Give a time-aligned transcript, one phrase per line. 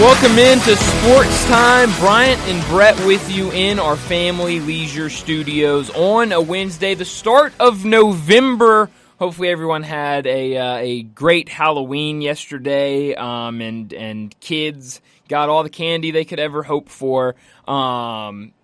[0.00, 1.90] Welcome into Sports Time.
[1.98, 7.52] Bryant and Brett with you in our family leisure studios on a Wednesday, the start
[7.60, 8.88] of November.
[9.18, 15.64] Hopefully, everyone had a uh, a great Halloween yesterday, um, and and kids got all
[15.64, 17.34] the candy they could ever hope for.
[17.68, 18.54] Um,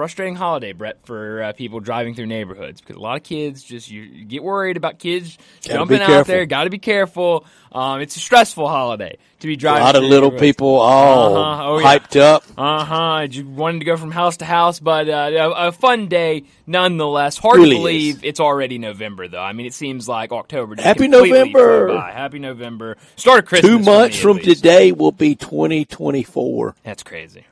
[0.00, 3.90] frustrating holiday, Brett, for uh, people driving through neighborhoods because a lot of kids just
[3.90, 6.46] you, you get worried about kids Gotta jumping out there.
[6.46, 7.44] Got to be careful.
[7.70, 9.82] Um, it's a stressful holiday to be driving.
[9.82, 11.68] A lot of little people all Uh-huh.
[11.68, 11.98] Oh, yeah.
[11.98, 12.44] hyped up.
[12.56, 13.26] Uh huh.
[13.30, 17.36] You wanted to go from house to house, but uh, a, a fun day nonetheless.
[17.36, 17.80] Hard Really to is.
[17.82, 19.42] believe it's already November, though.
[19.42, 20.76] I mean, it seems like October.
[20.76, 21.88] Just Happy November.
[21.88, 22.12] by.
[22.12, 22.96] Happy November.
[23.16, 23.70] Start of Christmas.
[23.70, 26.74] Two months me, from today will be 2024.
[26.84, 27.44] That's crazy.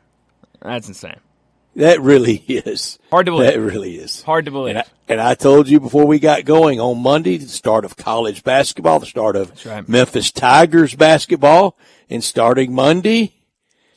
[0.63, 1.21] That's insane.
[1.77, 2.99] That really is.
[3.11, 3.53] Hard to believe.
[3.53, 4.23] That really is.
[4.23, 4.77] Hard to believe.
[4.77, 7.97] And I, and I told you before we got going on Monday, the start of
[7.97, 9.89] college basketball, the start of right.
[9.89, 11.77] Memphis Tigers basketball,
[12.11, 13.35] and starting Monday,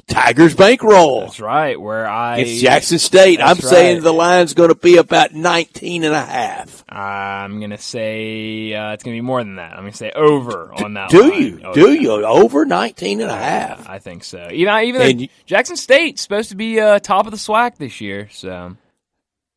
[0.07, 1.79] Tigers bankroll That's right.
[1.79, 3.39] Where I against Jackson State.
[3.39, 6.83] I'm That's saying the line's going to be about 19 and a half.
[6.89, 9.71] I'm gonna say uh, it's gonna be more than that.
[9.73, 11.09] I'm gonna say over on that.
[11.09, 11.41] Do line.
[11.41, 11.61] you?
[11.63, 12.01] Oh, Do yeah.
[12.01, 12.25] you?
[12.25, 13.87] Over 19 and a half.
[13.87, 14.49] I think so.
[14.51, 18.01] Even even though you- Jackson State's supposed to be uh, top of the SWAC this
[18.01, 18.75] year, so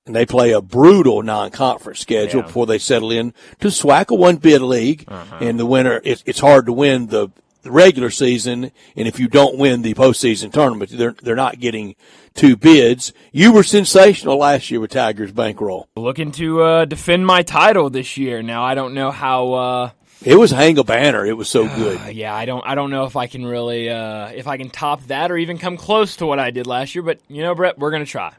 [0.07, 2.47] and they play a brutal non-conference schedule Yeah.
[2.47, 5.05] before they settle in to SWAC, a one-bid league.
[5.09, 5.39] Uh-huh.
[5.41, 7.31] And the winner, it's, it's hard to win the,
[7.65, 11.97] the regular season, and if you don't win the postseason tournament, they're they're not getting
[12.35, 13.13] two bids.
[13.33, 15.89] You were sensational last year with Tigers bankroll.
[15.97, 18.43] looking to uh, defend my title this year.
[18.43, 19.53] Now I don't know how.
[19.53, 19.91] Uh,
[20.25, 21.27] It was hang a banner.
[21.27, 22.01] It was so good.
[22.01, 22.65] uh, yeah, I don't.
[22.67, 25.59] I don't know if I can really, uh, if I can top that or even
[25.59, 27.03] come close to what I did last year.
[27.03, 28.33] But you know, Brett, we're gonna try.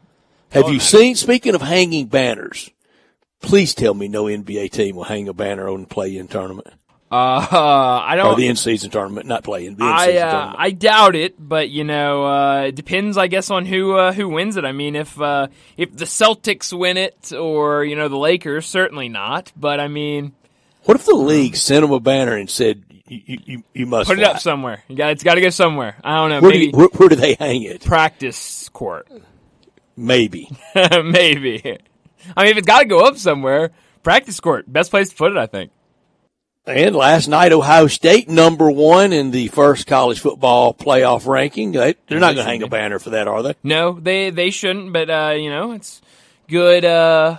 [0.52, 1.16] Have Oh, you seen?
[1.16, 2.70] Speaking of hanging banners,
[3.42, 6.68] please tell me no NBA team will hang a banner on the play-in tournament
[7.12, 7.48] Uh,
[8.04, 8.28] I don't.
[8.28, 9.76] Or the in-season tournament, not play-in.
[9.76, 10.56] The I uh, tournament.
[10.60, 14.28] I doubt it, but you know, uh, it depends, I guess, on who uh, who
[14.28, 14.66] wins it.
[14.66, 15.48] I mean, if uh,
[15.78, 19.52] if the Celtics win it, or you know, the Lakers, certainly not.
[19.56, 20.34] But I mean,
[20.84, 24.18] What if the league sent them a banner and said, "You, you, you- must put
[24.18, 24.84] it up somewhere.
[24.88, 25.98] You got it's got to go somewhere.
[26.04, 27.84] I don't know, Where do, you, where, where do they hang it?
[27.86, 29.08] practice court,
[29.96, 30.50] Maybe.
[30.76, 31.78] maybe.
[32.36, 35.32] I mean, if it's got to go up somewhere, practice court, best place to put
[35.32, 35.72] it, I think.
[36.68, 41.74] And last night, Ohio State number one in the first college football playoff ranking.
[41.74, 43.54] They, they're not going to hang a banner for that, are they?
[43.62, 46.02] No, they they shouldn't, but uh, you know, it's
[46.48, 46.84] good.
[46.84, 47.38] Uh,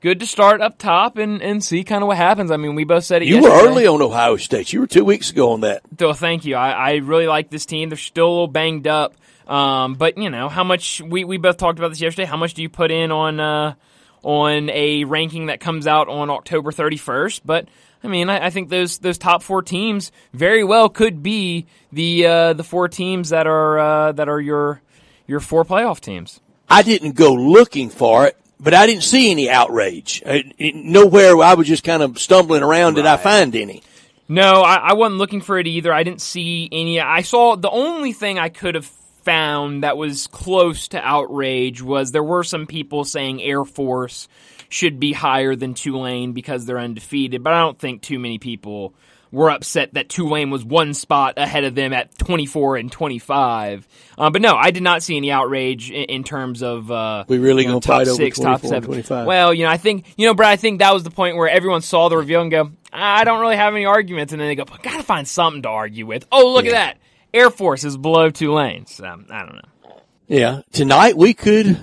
[0.00, 2.52] good to start up top and, and see kind of what happens.
[2.52, 3.28] I mean, we both said it.
[3.28, 4.72] You were early on Ohio State.
[4.72, 5.82] You were two weeks ago on that.
[5.98, 6.54] So thank you.
[6.54, 7.88] I, I really like this team.
[7.88, 9.14] They're still a little banged up.
[9.46, 12.26] Um, but you know, how much we, we both talked about this yesterday.
[12.26, 13.74] How much do you put in on uh,
[14.22, 17.42] on a ranking that comes out on October 31st?
[17.44, 17.68] But
[18.02, 22.26] I mean, I, I think those those top four teams very well could be the
[22.26, 24.80] uh, the four teams that are uh, that are your
[25.26, 26.40] your four playoff teams.
[26.68, 30.22] I didn't go looking for it, but I didn't see any outrage.
[30.58, 33.82] Nowhere I was just kind of stumbling around did I find any.
[34.28, 35.92] No, I, I wasn't looking for it either.
[35.92, 37.00] I didn't see any.
[37.00, 38.86] I saw the only thing I could have
[39.24, 44.28] found that was close to outrage was there were some people saying Air Force
[44.68, 48.94] should be higher than Tulane because they're undefeated, but I don't think too many people
[49.32, 53.86] were upset that Tulane was one spot ahead of them at 24 and 25.
[54.18, 57.38] Uh, but no, I did not see any outrage in, in terms of uh, We
[57.38, 59.26] really you know, top six, top 24 seven.
[59.26, 61.48] Well, you know, I think you know, but I think that was the point where
[61.48, 64.56] everyone saw the reveal and go, I don't really have any arguments, and then they
[64.56, 66.26] go, I gotta find something to argue with.
[66.32, 66.98] Oh, look at that,
[67.32, 68.86] Air Force is below Tulane.
[68.86, 70.00] So I don't know.
[70.28, 70.62] Yeah.
[70.72, 71.78] Tonight we could,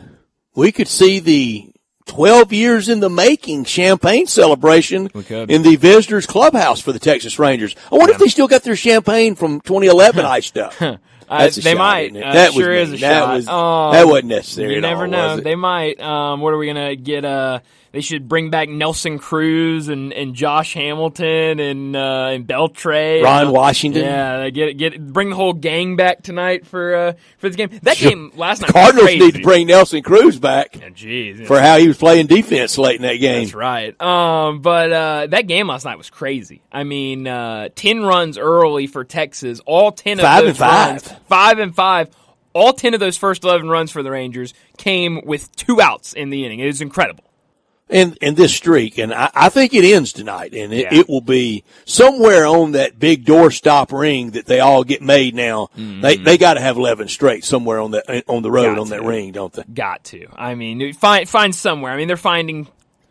[0.56, 1.72] we could see the
[2.06, 7.76] 12 years in the making champagne celebration in the visitors clubhouse for the Texas Rangers.
[7.92, 10.74] I wonder if they still got their champagne from 2011 iced up.
[11.30, 12.16] That's a they shot, might.
[12.16, 13.36] Uh, that sure was is a that shot.
[13.36, 14.76] Was, Um, that wasn't necessary.
[14.76, 15.40] You never all, know.
[15.42, 16.00] They might.
[16.00, 17.26] Um, what are we gonna get?
[17.26, 17.60] Uh,
[17.92, 23.24] they should bring back Nelson Cruz and, and Josh Hamilton and uh, and Beltre.
[23.24, 24.04] Ron and, Washington.
[24.04, 27.70] Yeah, get get bring the whole gang back tonight for uh, for this game.
[27.84, 28.10] That Sure.
[28.12, 28.68] game last night.
[28.68, 32.28] The Cardinals need to bring Nelson Cruz back Oh, Jeez, for how he was playing
[32.28, 33.44] defense late in that game.
[33.44, 34.00] That's right.
[34.02, 36.62] Um, but uh, that game last night was crazy.
[36.72, 39.60] I mean, uh, ten runs early for Texas.
[39.66, 40.88] All ten of Five those and five.
[40.90, 42.10] runs, five and five.
[42.54, 46.30] All ten of those first eleven runs for the Rangers came with two outs in
[46.32, 46.60] the inning.
[46.60, 47.24] It was incredible.
[47.90, 51.00] And and this streak, and I, I think it ends tonight, and it, Yeah.
[51.00, 55.70] it will be somewhere on that big doorstop ring that they all get made now.
[55.76, 58.76] They they got to have eleven straight somewhere on that on the road Mm-hmm.
[58.76, 59.64] Got on that ring, don't they?
[59.74, 60.28] Got to.
[60.36, 61.92] I mean, find find somewhere.
[61.94, 62.68] I mean, they're finding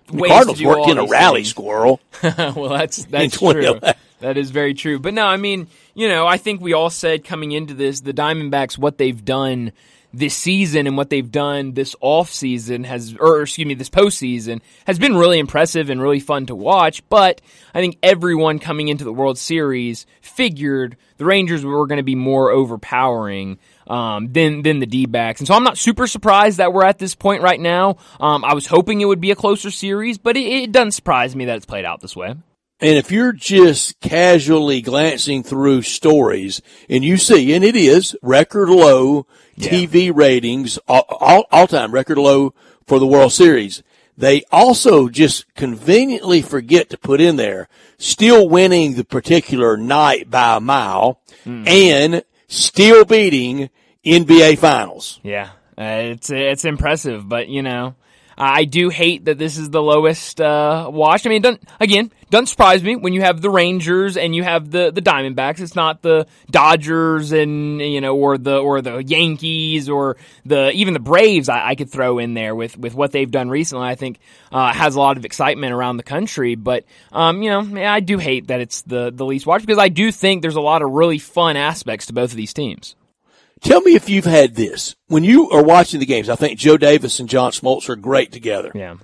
[0.08, 1.48] The ways Cardinals to do worked in a rally things.
[1.50, 3.80] squirrel well, that's that's true.
[4.20, 4.98] That is very true.
[4.98, 8.14] But no, I mean, you know, I think we all said coming into this, the
[8.14, 9.72] Diamondbacks, what they've done
[10.16, 14.60] this season and what they've done this off season has, or excuse me, this postseason
[14.86, 17.06] has been really impressive and really fun to watch.
[17.08, 17.40] But
[17.74, 22.14] I think everyone coming into the World Series figured the Rangers were going to be
[22.14, 23.58] more overpowering.
[23.88, 26.98] Um, than than the D backs, and so I'm not super surprised that we're at
[26.98, 27.98] this point right now.
[28.18, 31.36] Um, I was hoping it would be a closer series, but it, it doesn't surprise
[31.36, 32.34] me that it's played out this way.
[32.80, 38.68] And if you're just casually glancing through stories and you see, and it is record
[38.68, 39.26] low
[39.56, 39.70] Yeah.
[39.70, 42.52] TV ratings, all, all, all time record low
[42.86, 43.82] for the World Series.
[44.18, 47.68] They also just conveniently forget to put in there
[47.98, 53.70] still winning the particular night by a mile and still beating
[54.04, 55.20] NBA finals.
[55.22, 57.94] Yeah, uh, it's it's impressive, but you know,
[58.38, 61.26] I do hate that this is the lowest uh, watched.
[61.26, 64.70] I mean, doesn't again doesn't surprise me when you have the Rangers and you have
[64.70, 65.60] the the Diamondbacks.
[65.60, 70.92] It's not the Dodgers and you know or the or the Yankees or the even
[70.92, 71.48] the Braves.
[71.48, 73.86] I, I could throw in there with with what they've done recently.
[73.86, 74.18] I think
[74.52, 78.18] uh, has a lot of excitement around the country, but um, you know, I do
[78.18, 80.90] hate that it's the the least watched because I do think there's a lot of
[80.90, 82.96] really fun aspects to both of these teams.
[83.60, 84.96] Tell me if you've had this.
[85.08, 88.32] When you are watching the games, I think Joe Davis and John Smoltz are great
[88.32, 88.70] together.
[88.74, 88.96] Yeah.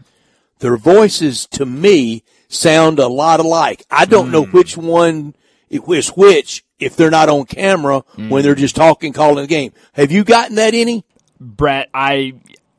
[0.58, 3.84] Their voices to me sound a lot alike.
[3.90, 4.56] I don't know hmm.
[4.56, 5.34] which one
[5.70, 8.28] is which if they're not on camera hmm.
[8.28, 9.72] when they're just talking, calling the game.
[9.94, 11.04] Have you gotten that any?
[11.40, 12.34] Brett, I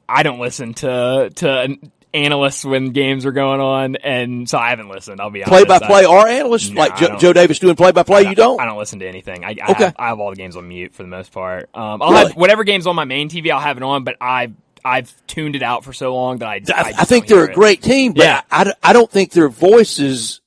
[0.07, 1.77] I don't listen to to
[2.13, 5.19] analysts when games are going on, and so I haven't listened.
[5.19, 5.49] I'll be honest.
[5.51, 8.23] Play by play I- or analysts No, like I Joe, Davis doing play by play?
[8.23, 8.59] You don't?
[8.59, 9.43] I don't listen to anything.
[9.43, 9.83] I, I, Okay.
[9.85, 11.69] have, I have all the games on mute for the most part.
[11.73, 12.27] Um, I'll Really?
[12.27, 13.51] have whatever games on my main TV.
[13.51, 14.53] I'll have it on, but I've
[14.85, 17.55] I've tuned it out for so long that I I, I think they're a it.
[17.55, 18.41] great team, but Yeah.
[18.51, 20.41] I, I, I don't think their voices.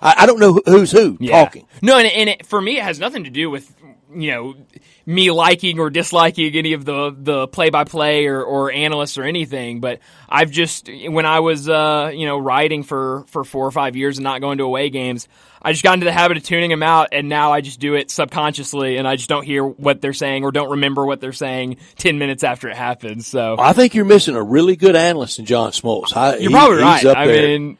[0.00, 1.44] I, I don't know who's who Yeah.
[1.44, 1.66] talking.
[1.82, 3.70] No, and, and it, for me, it has nothing to do with
[4.14, 4.54] you know
[5.08, 9.22] me liking or disliking any of the the play by play or or analysts or
[9.22, 9.80] anything.
[9.80, 13.94] But I've just when I was uh, you know writing for for four or five
[13.96, 15.28] years and not going to away games.
[15.62, 17.94] I just got into the habit of tuning them out, and now I just do
[17.94, 21.32] it subconsciously, and I just don't hear what they're saying or don't remember what they're
[21.32, 23.26] saying ten minutes after it happens.
[23.26, 26.16] So I think you're missing a really good analyst in John Smoltz.
[26.16, 27.06] I, you're he- probably he's right.
[27.06, 27.58] Up I there.
[27.58, 27.78] mean,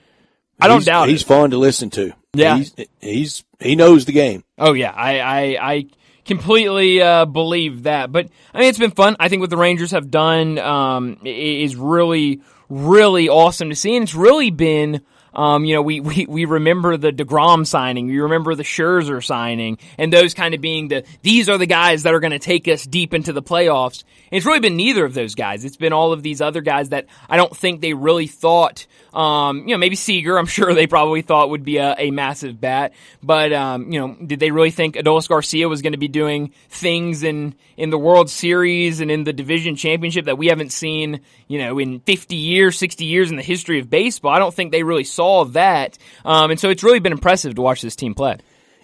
[0.61, 1.27] I don't He's- doubt He's it.
[1.27, 2.13] fun to listen to.
[2.35, 2.57] Yeah.
[2.59, 4.43] he's, he's he knows the game.
[4.59, 5.87] Oh yeah, I I, I
[6.27, 8.13] completely uh, believe that.
[8.13, 9.17] But I mean, it's been fun.
[9.19, 14.03] I think what the Rangers have done um, is really really awesome to see, and
[14.03, 15.03] it's really been.
[15.37, 18.07] Um, you know, we, we, we remember the DeGrom signing.
[18.07, 22.05] We remember the Scherzer signing and those kind of being the, these are the guys
[22.05, 24.03] that are going to take us deep into the playoffs.
[24.31, 25.67] And it's really been neither of those guys.
[25.67, 29.69] It's been all of these other guys that I don't think they really thought, um,
[29.69, 32.95] you know, maybe Seager, I'm sure they probably thought would be a, a massive bat.
[33.23, 36.55] But, um, you know, did they really think Adolis Garcia was going to be doing
[36.71, 41.21] things in, in the World Series and in the division championship that we haven't seen,
[41.47, 44.33] you know, in 50 years, 60 years in the history of baseball?
[44.33, 45.99] I don't think they really saw that.
[46.25, 48.39] Um, and so it's really been impressive to watch this team play.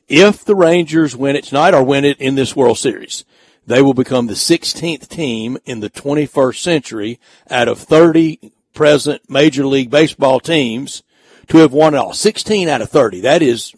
[0.08, 3.24] If the Rangers win it tonight or win it in this World Series,
[3.66, 9.66] they will become the 16th team in the 21st century out of 30 present Major
[9.66, 11.02] League Baseball teams
[11.48, 12.12] to have won it all.
[12.12, 13.20] 16 out of 30.
[13.20, 13.74] That is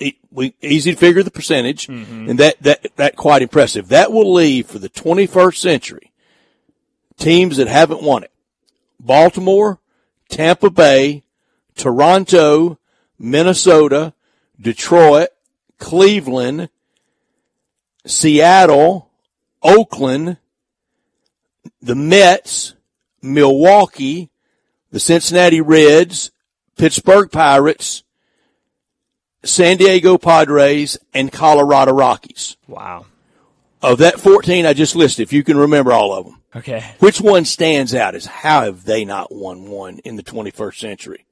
[0.00, 1.88] easy to figure the percentage,
[2.28, 3.88] and that, that, that quite impressive.
[3.88, 6.12] That will leave for the 21st century
[7.18, 8.32] teams that haven't won it.
[8.98, 9.78] Baltimore,
[10.28, 11.23] Tampa Bay,
[11.76, 12.78] Toronto,
[13.18, 14.14] Minnesota,
[14.60, 15.28] Detroit,
[15.78, 16.68] Cleveland,
[18.06, 19.10] Seattle,
[19.62, 20.36] Oakland,
[21.80, 22.74] the Mets,
[23.22, 24.30] Milwaukee,
[24.90, 26.30] the Cincinnati Reds,
[26.76, 28.02] Pittsburgh Pirates,
[29.42, 32.56] San Diego Padres, and Colorado Rockies.
[32.66, 33.06] Wow.
[33.82, 36.84] Of that 14 I just listed, if you can remember all of them, Okay.
[37.00, 41.26] which one stands out as how have they not won one in the 21st century?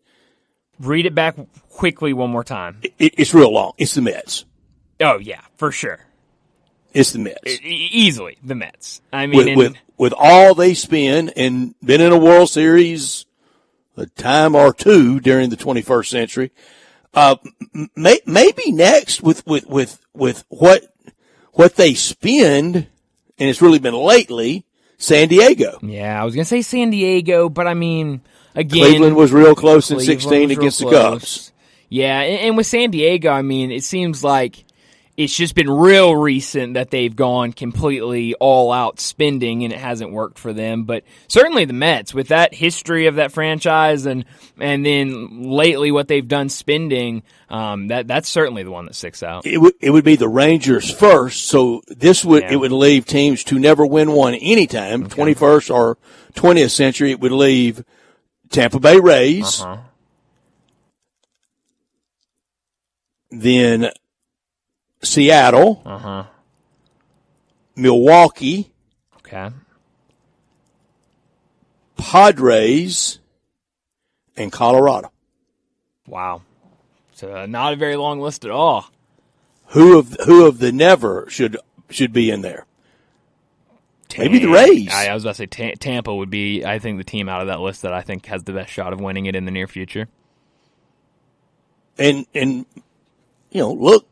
[0.81, 1.37] Read it back
[1.71, 2.81] quickly one more time.
[2.99, 3.73] It, it's real long.
[3.79, 4.45] It's the Mets.
[5.01, 6.01] Oh yeah, for sure.
[6.93, 7.41] It's the Mets.
[7.47, 9.01] E- easily the Mets.
[9.13, 13.27] I mean, with, and- with with all they spend and been in a World Series
[13.97, 16.51] a time or two during the 21st century.
[17.15, 17.37] Uh,
[17.95, 20.83] may, maybe next with, with, with, with what,
[21.53, 22.87] what they spend, and
[23.51, 24.65] it's really been lately,
[24.97, 25.79] San Diego.
[25.83, 28.23] yeah, I was gonna say San Diego, but I mean,
[28.55, 30.91] again, Cleveland was real close in 16 against the.
[30.91, 31.53] Cubs.
[31.89, 34.65] Yeah, and, and with San Diego, I mean, it seems like
[35.15, 40.11] it's just been real recent that they've gone completely all out spending and it hasn't
[40.11, 40.85] worked for them.
[40.85, 44.25] But certainly the Mets with that history of that franchise and
[44.59, 49.23] and then lately what they've done spending, um, that that's certainly the one that sticks
[49.23, 49.45] out.
[49.45, 52.53] It would it would be the Rangers first, so this would Yeah.
[52.53, 55.99] it would leave teams to never win one anytime, twenty first or
[56.35, 57.11] twentieth century.
[57.11, 57.85] It would leave
[58.53, 59.79] Tampa Bay Rays, Uh-huh.
[63.31, 63.91] then
[65.03, 66.25] Seattle, Uh huh.
[67.75, 68.71] Milwaukee,
[69.19, 69.51] Okay.
[71.97, 73.19] Padres,
[74.37, 75.11] and Colorado.
[76.07, 76.43] Wow.
[77.15, 78.91] So uh, not a very long list at all.
[79.69, 81.57] Who of who of the never should
[81.89, 82.67] should be in there?
[84.19, 84.93] Maybe the Rays.
[84.93, 87.41] I, I was about to say Ta- Tampa would be, I think, the team out
[87.41, 89.51] of that list that I think has the best shot of winning it in the
[89.51, 90.09] near future.
[91.99, 92.67] And and
[93.51, 94.07] you know, look,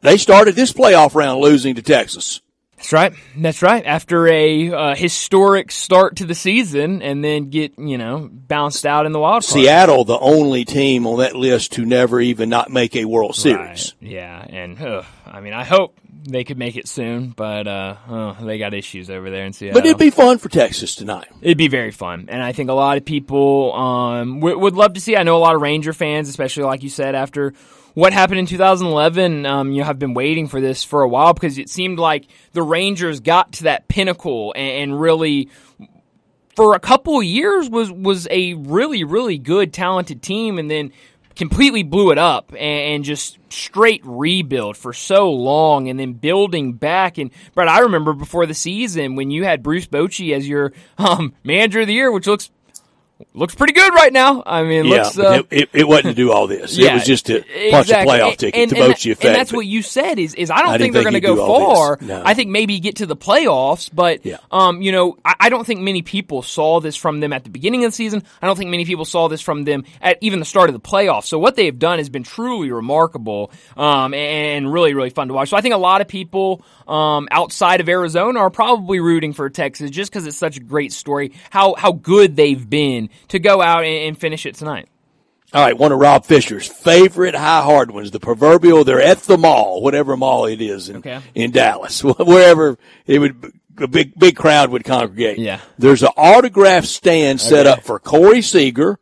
[0.00, 2.40] they started this playoff round losing to Texas.
[2.78, 3.12] That's right.
[3.36, 3.84] That's right.
[3.84, 9.04] After a uh, historic start to the season, and then get you know bounced out
[9.04, 9.62] in the wild card.
[9.62, 13.94] Seattle, the only team on that list to never even not make a World Series.
[14.00, 14.10] Right.
[14.10, 18.44] Yeah, and uh, I mean, I hope they could make it soon, but uh, uh,
[18.44, 19.80] they got issues over there in Seattle.
[19.80, 21.26] But it'd be fun for Texas tonight.
[21.42, 24.92] It'd be very fun, and I think a lot of people um, w- would love
[24.94, 25.16] to see.
[25.16, 27.54] I know a lot of Ranger fans, especially like you said, after
[27.98, 29.44] what happened in 2011.
[29.44, 32.62] Um, you have been waiting for this for a while because it seemed like the
[32.62, 35.50] Rangers got to that pinnacle and, and really.
[36.54, 40.92] For a couple of years, was was a really really good talented team, and then
[41.36, 47.16] completely blew it up and, just straight rebuild for so long and then building back.
[47.16, 51.32] And Brett, I remember before the season when you had Bruce Bochy as your um,
[51.44, 52.50] manager of the year, which looks
[53.34, 54.42] looks pretty good right now.
[54.46, 55.18] I mean, Yeah, looks.
[55.18, 56.76] Uh, it, it, it wasn't to do all this.
[56.76, 59.24] yeah, it was just to punch a playoff And- ticket and, to and, Bochy effect.
[59.24, 61.36] And that's what you said is is I don't I think they're going to go
[61.46, 61.98] far.
[62.00, 62.22] No.
[62.24, 64.38] I think maybe get to the playoffs, but Yeah.
[64.50, 67.50] um, you know, I, I don't think many people saw this from them at the
[67.50, 68.22] beginning of the season.
[68.42, 70.80] I don't think many people saw this from them at even the start of the
[70.80, 71.24] playoffs.
[71.24, 75.34] So what they have done has been truly remarkable um, and really really fun to
[75.34, 75.48] watch.
[75.50, 79.50] So I think a lot of people um, outside of Arizona are probably rooting for
[79.50, 81.32] Texas just because it's such a great story.
[81.50, 84.88] How how good they've been to go out and, and finish it tonight.
[85.54, 88.84] All right, one of Rob Fisher's favorite high hard ones, the proverbial.
[88.84, 91.20] They're at the mall, whatever mall it is in Okay.
[91.34, 92.76] in Dallas, wherever
[93.06, 95.38] it would a big big crowd would congregate.
[95.38, 95.60] Yeah.
[95.78, 97.78] there's an autograph stand set Okay.
[97.78, 98.98] up for Corey Seager,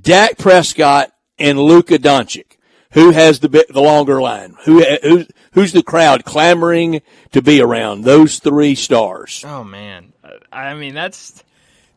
[0.00, 2.56] Dak Prescott, and Luka Doncic.
[2.92, 4.54] Who has the the longer line?
[4.64, 7.00] Who who's who's the crowd clamoring
[7.32, 8.04] to be around?
[8.04, 9.42] Those three stars.
[9.46, 10.12] Oh man,
[10.52, 11.42] I mean that's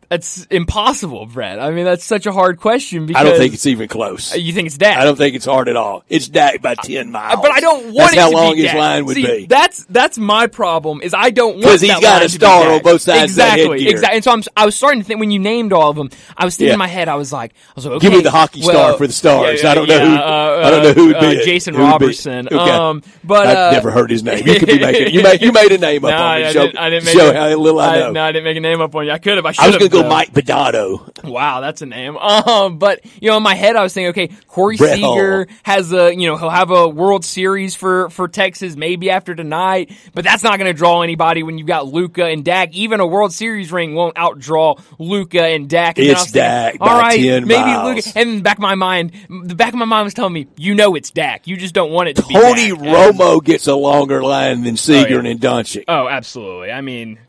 [0.10, 1.60] that's impossible, Brett.
[1.60, 4.36] I mean that's such a hard question because I don't think it's even close.
[4.36, 4.98] you think it's Dak.
[4.98, 6.04] I don't think it's hard at all.
[6.08, 7.40] It's Dak by ten miles.
[7.42, 9.46] but I don't want That's it how to long be his line would See, be.
[9.48, 11.02] That's that's my problem.
[11.02, 13.38] Is I don't want 'Cause he's that got a to star on both sides of
[13.38, 14.16] that Exactly, exactly.
[14.16, 16.46] And so I'm, I was starting to think when you named all of them, I
[16.46, 16.74] was thinking Yeah.
[16.76, 18.94] in my head, I was like, I was like, okay, Give me the hockey star
[18.98, 19.62] for the stars.
[19.62, 20.16] yeah, I don't know yeah, who.
[20.16, 21.46] uh, I don't know who would uh, be it.
[21.46, 21.84] Jason would be?
[21.86, 22.48] Robertson.
[22.48, 22.56] Okay.
[22.58, 24.48] Um, but I've uh, never heard his name.
[24.48, 26.46] You could be making you made you made a name up No, on me.
[26.46, 28.12] I didn't, I didn't make show a- how little I know.
[28.12, 29.12] no, I didn't make a name up on you.
[29.12, 29.46] I could have.
[29.46, 29.97] I should have.
[30.04, 30.10] Go.
[30.10, 31.24] Mike Modano.
[31.24, 32.18] Wow, that's a name.
[32.48, 35.58] Um, but you know, in my head, I was thinking, okay, Corey Brett Seager Hull.
[35.64, 39.92] has a, you know, he'll have a World Series for for Texas maybe after tonight,
[40.14, 42.74] but that's not going to draw anybody when you've got Luka and Dak.
[42.74, 45.98] Even a World Series ring won't outdraw Luka and Dak.
[45.98, 48.06] And It's Dak All right, 10 maybe miles.
[48.06, 48.20] Luka.
[48.20, 50.48] And in the back of my mind, the back of my mind was telling me,
[50.58, 51.48] you know, it's Dak.
[51.48, 52.80] You just don't want it to be Tony Dak.
[52.80, 55.32] And- Romo gets a longer line than Seager yeah.
[55.32, 55.86] and Doncic.
[55.88, 56.72] Oh, absolutely.
[56.72, 57.20] I mean,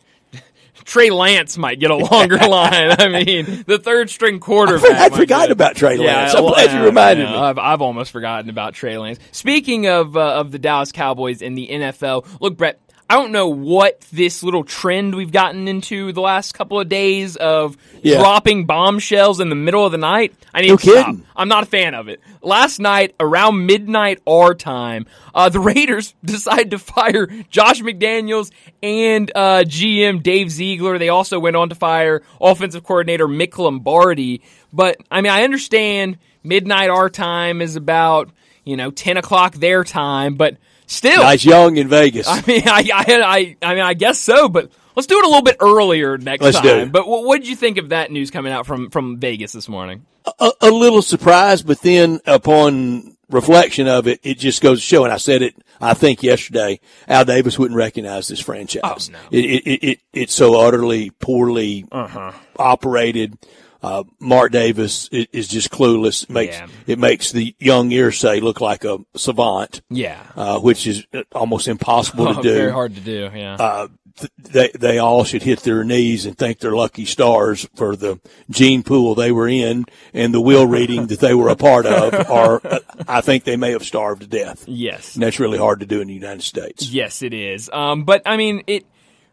[0.89, 2.97] Trey Lance might get a longer line.
[2.99, 4.91] I mean, the third string quarterback.
[4.91, 6.35] I'd might forgotten get- about Trey Lance.
[6.35, 7.39] I'm well, glad you reminded yeah, me.
[7.39, 9.19] I've, I've almost forgotten about Trey Lance.
[9.31, 12.81] Speaking of uh, of the Dallas Cowboys in the NFL, look, Brett.
[13.11, 17.37] I don't know what this little trend we've gotten into the last couple of days
[17.37, 18.19] of Yeah.
[18.19, 20.35] dropping bombshells in the middle of the night.
[20.53, 21.17] I need No to stop.
[21.35, 22.21] I'm not a fan of it.
[22.43, 28.51] Last night, around midnight our time, uh, the Raiders decided to fire Josh McDaniels
[28.83, 30.99] and uh, GM Dave Ziegler.
[30.99, 34.43] They also went on to fire offensive coordinator Mick Lombardi.
[34.71, 38.31] But I mean, I understand midnight our time is about
[38.65, 40.59] you know 10 o'clock their time, but
[40.89, 42.27] still, Nice young in Vegas.
[42.29, 45.29] I mean, I, I, I, I mean, I guess so, but let's do it a
[45.29, 46.91] little bit earlier next Let's time.
[46.91, 49.69] But what, what did you think of that news coming out from from Vegas this
[49.69, 50.05] morning?
[50.41, 55.05] a, a little surprised, but then upon reflection of it, it just goes to show,
[55.05, 58.81] and I said it, I think yesterday, Al Davis wouldn't recognize this franchise.
[58.85, 59.19] Oh, no.
[59.31, 62.33] it, it, it, it's so utterly poorly Uh-huh.
[62.59, 63.39] operated.
[63.83, 66.25] Uh, Mark Davis is, is, just clueless.
[66.25, 66.67] It makes Yeah.
[66.89, 70.21] it makes the young Irsay look like a savant, Yeah.
[70.37, 72.55] uh, which is almost impossible to do.
[72.55, 73.31] Very hard to do.
[73.33, 73.55] Yeah.
[73.55, 77.95] Uh, th- they they all should hit their knees and thank their lucky stars for
[77.95, 78.19] the
[78.51, 82.15] gene pool they were in and the will reading that they were a part of.
[82.29, 84.65] Or uh, I think they may have starved to death.
[84.67, 85.15] yes.
[85.15, 86.91] And that's really hard to do in the United States.
[86.91, 87.71] Yes, it is.
[87.73, 88.85] Um, but I mean, it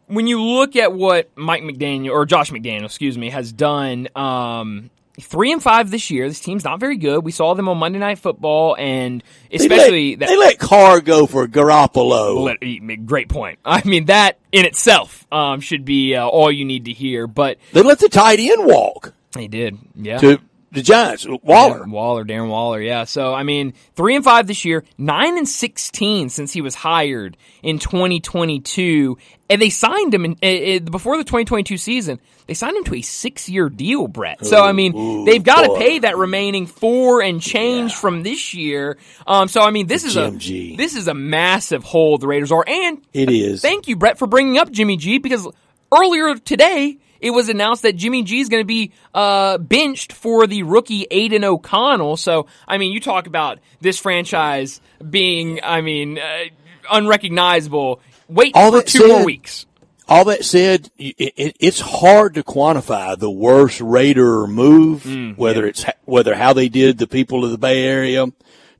[0.08, 4.08] when you look at what Mike McDaniel or Josh McDaniel, excuse me, has done.
[4.16, 6.28] Um, Three and five this year.
[6.28, 7.24] This team's not very good.
[7.24, 10.28] We saw them on Monday Night Football, and They especially let, that.
[10.28, 12.44] they let Carr go for Garoppolo.
[12.44, 13.60] let- Great point.
[13.64, 17.28] I mean, that in itself um, should be uh, all you need to hear.
[17.28, 20.18] But They let the tight end walk they did, yeah.
[20.18, 20.40] to
[20.76, 21.26] the Giants.
[21.44, 21.80] Waller.
[21.86, 23.06] Yeah, Waller, Darren Waller, yeah.
[23.06, 27.38] So I mean, three and five this year, nine and sixteen since he was hired
[27.64, 29.18] in 2022,
[29.50, 32.20] and they signed him in, eh, eh, before the 2022 season.
[32.48, 34.46] They signed him to a six-year deal, Brett.
[34.46, 37.98] So I mean, Ooh, they've got to pay that remaining four and change Yeah.
[37.98, 38.98] from this year.
[39.26, 40.76] Um, so I mean, this is a Jim G.
[40.76, 43.62] this is a massive hole the Raiders are, and It is.
[43.64, 45.48] Thank you, Brett, for bringing up Jimmy G because
[45.92, 50.48] earlier today it was announced that Jimmy G is going to be uh, benched for
[50.48, 52.18] the rookie Aidan O'Connell.
[52.18, 56.46] So, I mean, you talk about this franchise being, I mean, uh,
[56.92, 58.02] unrecognizable.
[58.28, 59.66] Wait All for two said- more weeks.
[60.08, 65.66] All that said, it, it, it's hard to quantify the worst Raider move, Mm, whether
[65.66, 68.28] it's whether how they did the people of the Bay Area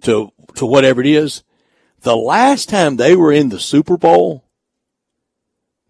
[0.02, 1.44] to to whatever it is.
[2.02, 4.44] The last time they were in the Super Bowl,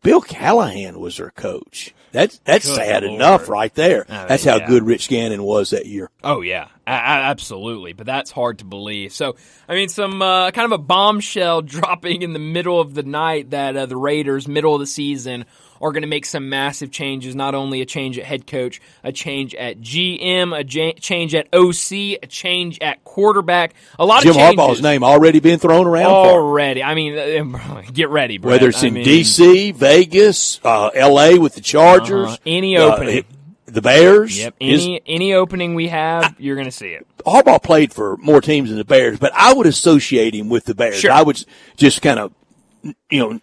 [0.04, 1.94] Bill Callahan was their coach.
[2.16, 3.16] That's that's Good sad Lord.
[3.16, 4.06] enough right there.
[4.10, 4.68] Uh, that's how yeah.
[4.68, 6.10] good Rich Gannon was that year.
[6.24, 7.92] Oh yeah, a- a- absolutely.
[7.94, 9.12] But that's hard to believe.
[9.12, 9.36] So
[9.68, 13.50] I mean, some uh, kind of a bombshell dropping in the middle of the night
[13.50, 15.46] that uh, the Raiders, middle of the season,
[15.82, 17.36] are going to make some massive changes.
[17.36, 21.48] Not only a change at head coach, a change at GM, a ja- change at
[21.54, 23.74] OC, a change at quarterback.
[24.00, 26.84] A lot Jim of Jim Harbaugh's name already been thrown around already.
[26.84, 27.18] I mean,
[27.56, 28.54] uh, get ready, Brett.
[28.56, 31.38] Whether it's I in mean, D.C., Vegas, uh, L.A.
[31.40, 32.38] with the Chargers, Uh-huh.
[32.46, 33.26] Any uh, opening.
[33.66, 34.38] the Bears.
[34.40, 37.06] Yep, any any opening we have, you're going to see it.
[37.26, 40.76] Harbaugh played for more teams than the Bears, but I would associate him with the
[40.76, 40.96] Bears.
[41.00, 41.12] Sure.
[41.12, 41.44] I would
[41.76, 42.32] just kind of,
[43.10, 43.40] you know,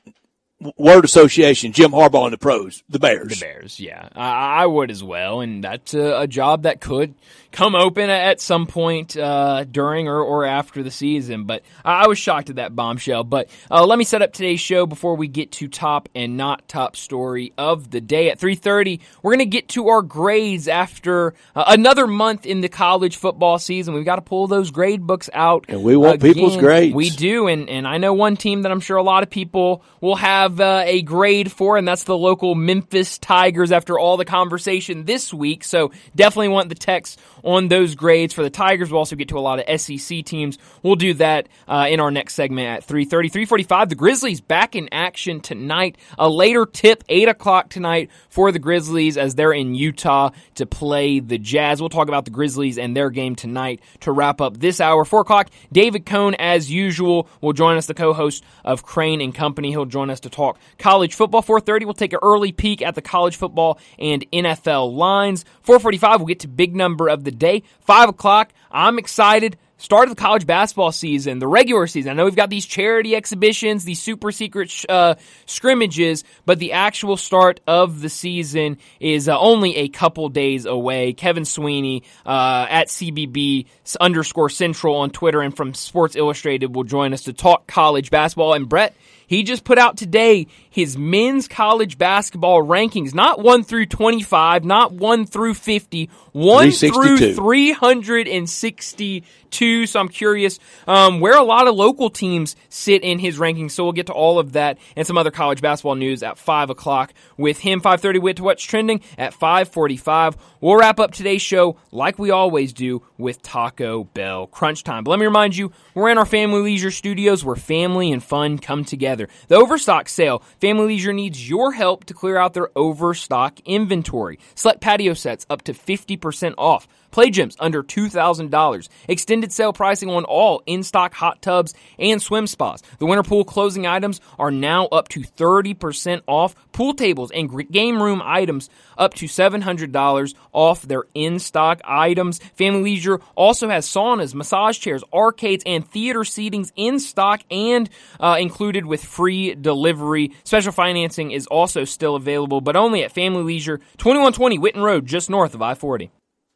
[0.76, 3.38] word association, Jim Harbaugh and the pros, the Bears.
[3.38, 7.14] The Bears, yeah, I, I would as well, and that's a, a job that could
[7.52, 11.44] come open at some point uh, during or, or after the season.
[11.44, 13.24] But I, I was shocked at that bombshell.
[13.24, 16.66] But uh, let me set up today's show before we get to top and not
[16.68, 18.30] top story of the day.
[18.30, 22.60] At three thirty, we're going to get to our grades after uh, another month in
[22.60, 23.94] the college football season.
[23.94, 26.94] We've got to pull those grade books out, And we want people's grades.
[26.94, 29.84] We do, and and I know one team that I'm sure a lot of people
[30.00, 33.72] will have uh, a grade for, and that's the local Memphis Tigers.
[33.72, 38.42] After all the conversation this week, so definitely want the text on those grades for
[38.42, 38.90] the Tigers.
[38.90, 40.58] We'll also get to a lot of SEC teams.
[40.82, 43.30] We'll do that uh, in our next segment at 3.30.
[43.46, 45.96] 3.45, the Grizzlies back in action tonight.
[46.18, 51.20] A later tip, 8 o'clock tonight for the Grizzlies as they're in Utah to play
[51.20, 51.80] the Jazz.
[51.80, 55.04] We'll talk about the Grizzlies and their game tonight to wrap up this hour.
[55.04, 59.70] 4 o'clock, David Cohn, as usual, will join us, the co-host of Crane and Company.
[59.70, 60.41] He'll join us to talk
[60.78, 61.42] college football.
[61.42, 65.44] 4.30, we'll take an early peek at the college football and NFL lines.
[65.66, 67.62] 4.45, we'll get to big number of the day.
[67.80, 69.56] 5 o'clock, I'm excited.
[69.82, 72.12] Start of the college basketball season, the regular season.
[72.12, 77.16] I know we've got these charity exhibitions, these super secret uh, scrimmages, but the actual
[77.16, 81.14] start of the season is uh, only a couple days away.
[81.14, 83.66] Kevin Sweeney uh, at CBB
[84.00, 88.52] underscore Central on Twitter and from Sports Illustrated will join us to talk college basketball.
[88.52, 88.94] And Brett,
[89.32, 94.92] he just put out today his men's college basketball rankings, not 1 through 25, not
[94.92, 97.34] 1 through 50, 1 through 362.
[97.34, 99.86] 362.
[99.86, 103.72] So I'm curious um, where a lot of local teams sit in his rankings.
[103.72, 106.70] So we'll get to all of that and some other college basketball news at 5
[106.70, 107.82] o'clock with him.
[107.82, 110.36] 5.30 with what's trending at 5.45.
[110.62, 115.04] We'll wrap up today's show like we always do with Taco Bell Crunch Time.
[115.04, 118.58] But let me remind you, we're in our Family Leisure studios where family and fun
[118.58, 119.21] come together.
[119.48, 120.42] The Overstock sale.
[120.60, 124.38] Family Leisure needs your help to clear out their overstock inventory.
[124.54, 126.86] Select patio sets up to 50% off.
[127.12, 128.88] Play gyms under $2,000.
[129.06, 132.82] Extended sale pricing on all in-stock hot tubs and swim spas.
[132.98, 136.56] The winter pool closing items are now up to 30% off.
[136.72, 142.38] Pool tables and game room items up to $700 off their in-stock items.
[142.54, 148.38] Family Leisure also has saunas, massage chairs, arcades, and theater seatings in stock and uh,
[148.40, 150.32] included with free delivery.
[150.44, 155.28] Special financing is also still available, but only at Family Leisure, 2120 Whitten Road, just
[155.28, 156.08] north of I-40.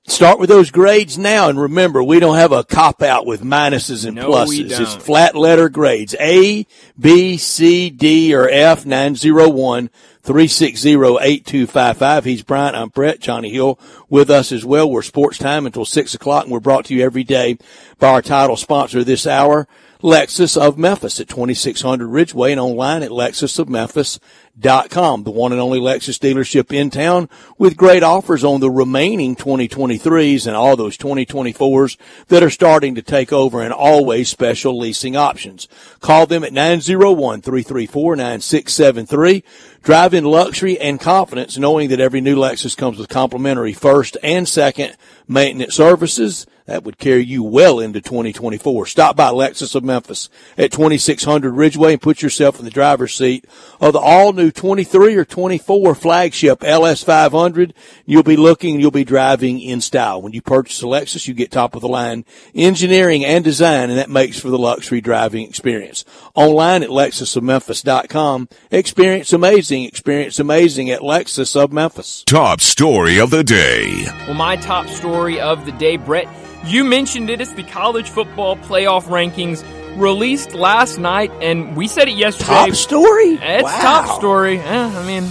[0.09, 4.07] Start with those grades now, and remember, we don't have a cop out with minuses
[4.07, 4.81] and No, we pluses.
[4.81, 6.15] It's flat letter grades.
[6.21, 6.65] A,
[6.99, 9.91] B, C, D, or F, 901
[10.23, 12.25] 360 8255.
[12.25, 12.77] He's Bryant.
[12.77, 13.19] I'm Brett.
[13.21, 14.89] Johnny Hill with us as well.
[14.89, 17.59] We're sports time until 6 o'clock, and we're brought to you every day
[17.99, 19.67] by our title sponsor this hour,
[20.03, 25.25] Lexus of Memphis at 2600 Ridgeway and online at lexusofmemphis.com.
[25.25, 30.47] The one and only Lexus dealership in town with great offers on the remaining 2023s
[30.47, 31.97] and all those 2024s
[32.29, 35.67] that are starting to take over and always special leasing options.
[36.01, 39.43] Call them at 901-334-9673.
[39.83, 44.47] Drive in luxury and confidence knowing that every new Lexus comes with complimentary first and
[44.47, 44.95] second
[45.27, 48.87] maintenance services that would carry you well into 2024.
[48.87, 53.45] Stop by Lexus of Memphis at 2600 Ridgeway and put yourself in the driver's seat
[53.81, 57.73] of the all new 23 or 24 flagship LS500.
[58.05, 60.21] You'll be looking, and you'll be driving in style.
[60.21, 62.25] When you purchase a Lexus, you get top of the line
[62.55, 66.05] engineering and design, and that makes for the luxury driving experience.
[66.35, 68.49] Online at lexusofmemphis.com.
[68.71, 69.85] Experience amazing.
[69.85, 72.25] Experience amazing at Lexus of Memphis.
[72.27, 74.07] Top story of the day.
[74.27, 76.29] Well, my top story of the day, Brett,
[76.65, 77.41] you mentioned it.
[77.41, 79.65] It's the college football playoff rankings
[79.99, 82.47] released last night, and we said it yesterday.
[82.47, 83.39] Top story?
[83.41, 83.79] It's Wow.
[83.81, 84.59] top story.
[84.59, 85.25] Eh, I mean,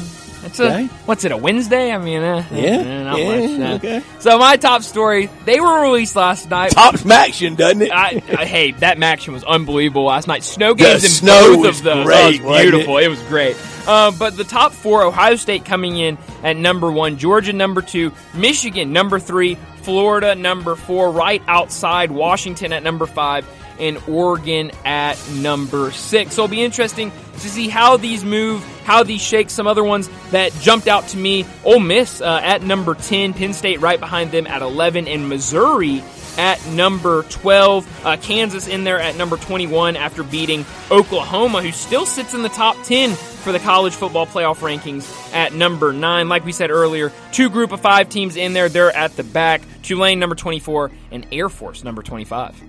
[0.43, 0.89] it's a Okay.
[1.05, 1.31] what's it?
[1.31, 1.91] A Wednesday?
[1.91, 3.75] I mean, eh, Yeah, eh, not yeah, much.
[3.83, 4.01] okay.
[4.19, 6.71] So my top story, they were released last night.
[6.71, 7.91] Top action, doesn't it?
[7.91, 10.43] I, I, hey, that action was unbelievable last night.
[10.43, 12.05] Snow games in snow both of those.
[12.05, 12.97] great, it was beautiful.
[12.97, 13.07] It?
[13.07, 13.55] was great.
[13.87, 18.11] Uh, but the top four: Ohio State coming in at number one, Georgia number two,
[18.33, 23.47] Michigan number three, Florida number four, right outside Washington at number five,
[23.79, 26.33] and Oregon at number six.
[26.33, 29.49] So it'll be interesting to see how these move, how these shake.
[29.49, 33.53] Some other ones that jumped out to me: Ole Miss uh, at number ten, Penn
[33.53, 36.03] State right behind them at eleven, and Missouri
[36.37, 38.05] at number 12.
[38.05, 42.49] Uh, Kansas in there at number 21 after beating Oklahoma, who still sits in the
[42.49, 46.27] top 10 for the college football playoff rankings at number 9.
[46.27, 48.69] Like we said earlier, two group of five teams in there.
[48.69, 49.61] They're at the back.
[49.83, 52.59] Tulane number 24 and Air Force number 25.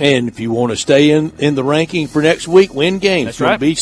[0.00, 3.38] And if you want to stay in, in the ranking for next week, win games.
[3.38, 3.60] That's right.
[3.60, 3.78] Be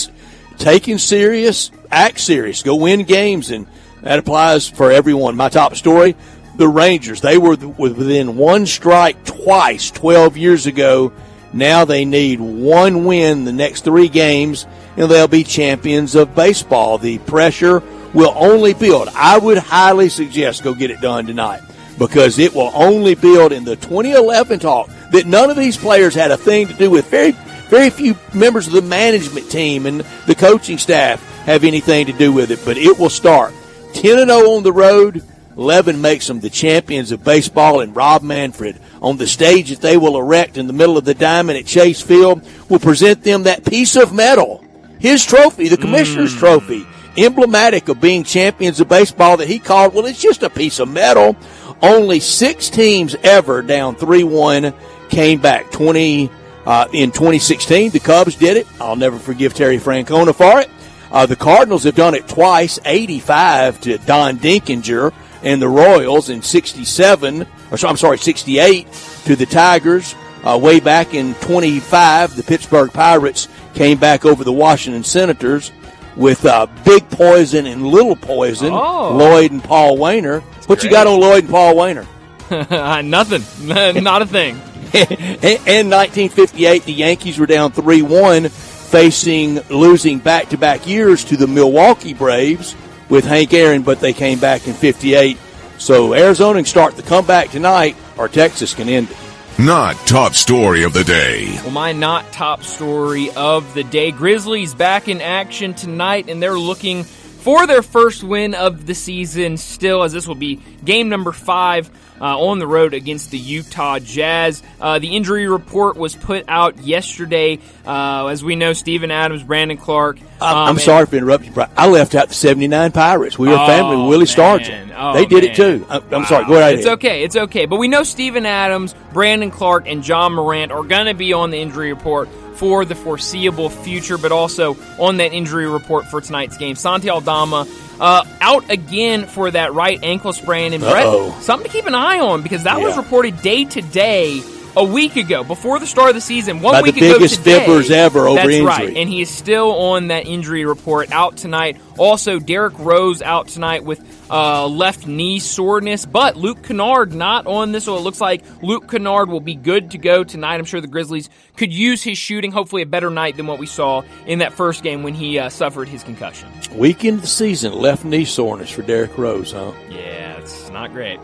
[0.59, 3.67] taken serious, act serious, go win games, and
[4.03, 5.37] that applies for everyone.
[5.37, 6.15] My top story:
[6.57, 7.23] the Rangers.
[7.23, 11.11] They were th- within one strike twice 12 years ago.
[11.55, 16.99] Now they need one win the next three games, and they'll be champions of baseball.
[16.99, 19.09] The pressure will only build.
[19.15, 21.63] I would highly suggest go get it done tonight
[21.99, 26.31] because it will only build in the 2011 talk that none of these players had
[26.31, 27.09] a thing to do with.
[27.09, 27.33] Very,
[27.69, 32.33] very few members of the management team and the coaching staff have anything to do
[32.33, 33.53] with it, but it will start
[33.95, 35.23] 10 and 0 on the road.
[35.57, 39.97] 11 makes them the champions of baseball, and Rob Manfred on the stage that they
[39.97, 43.65] will erect in the middle of the diamond at Chase Field will present them that
[43.65, 44.64] piece of metal,
[45.05, 46.87] his trophy, the commissioner's trophy,
[47.19, 50.89] emblematic of being champions of baseball that he called, well, it's just a piece of
[50.89, 51.37] metal.
[51.83, 54.73] Only six teams ever down 3-1
[55.11, 55.71] came back.
[55.73, 56.31] 20,
[56.65, 58.67] uh, in 2016, the Cubs did it.
[58.81, 60.71] I'll never forgive Terry Francona for it.
[61.13, 65.13] Uh, the Cardinals have done it twice, 85 to Don Denkinger
[65.43, 68.91] and the Royals in 67, or so, I'm sorry, 68
[69.27, 70.15] to the Tigers.
[70.43, 75.73] Uh, way back in 25, the Pittsburgh Pirates came back over the Washington Senators
[76.17, 79.17] with uh, Big Poison and Little Poison, Oh.
[79.17, 80.41] Lloyd and Paul Waner.
[80.67, 82.07] what you got on Lloyd and Paul Waner?
[83.03, 83.43] Nothing.
[84.03, 84.55] Not a thing.
[84.95, 92.77] in 1958, the Yankees were down 3-1, facing losing back-to-back years to the Milwaukee Braves
[93.09, 95.37] with Hank Aaron, but they came back in 58.
[95.79, 99.17] So Arizona can start the comeback tonight, or Texas can end it.
[99.59, 101.47] Not top story of the day.
[101.63, 106.59] Well, my not top story of the day Grizzlies back in action tonight, and they're
[106.59, 111.31] looking for their first win of the season still, as this will be game number
[111.31, 111.89] five
[112.21, 114.63] uh, on the road against the Utah Jazz.
[114.81, 117.59] Uh, the injury report was put out yesterday.
[117.87, 120.19] Uh, as we know, Steven Adams, Brandon Clarke.
[120.41, 121.53] I'm, um, I'm sorry for interrupting.
[121.53, 123.39] but I left out the 79 Pirates.
[123.39, 124.27] We were a Oh, family with Willie.
[124.27, 124.93] Stargell.
[124.97, 125.53] Oh, they did man.
[125.53, 125.87] it too.
[125.91, 126.25] I'm Wow.
[126.25, 126.45] sorry.
[126.47, 126.75] Go ahead.
[126.75, 127.25] It's okay.
[127.25, 127.67] It's okay.
[127.67, 131.51] But we know Steven Adams, Brandon Clarke, and Ja Morant are going to be on
[131.51, 132.29] the injury report
[132.65, 136.77] for the foreseeable future, but also on that injury report for tonight's game.
[136.77, 137.67] Santi Aldama
[138.01, 140.73] uh, out again for that right ankle sprain.
[140.73, 144.41] And Brett, something to keep an eye on because that was reported day to day
[144.77, 147.37] a week ago, before the start of the season, one By week the ago biggest
[147.37, 147.65] today.
[147.65, 148.67] fibbers ever over that's injury.
[148.67, 151.77] right, and he is still on that injury report, out tonight.
[151.97, 157.71] Also, Derrick Rose out tonight with uh, left knee soreness, but Luke Kennard not on
[157.73, 160.57] this, so it looks like Luke Kennard will be good to go tonight.
[160.57, 163.67] I'm sure the Grizzlies could use his shooting, hopefully a better night than what we
[163.67, 166.49] saw in that first game when he uh, suffered his concussion.
[166.75, 169.71] Week into the season, left knee soreness for Derrick Rose, huh?
[169.89, 171.21] Yeah, it's not great.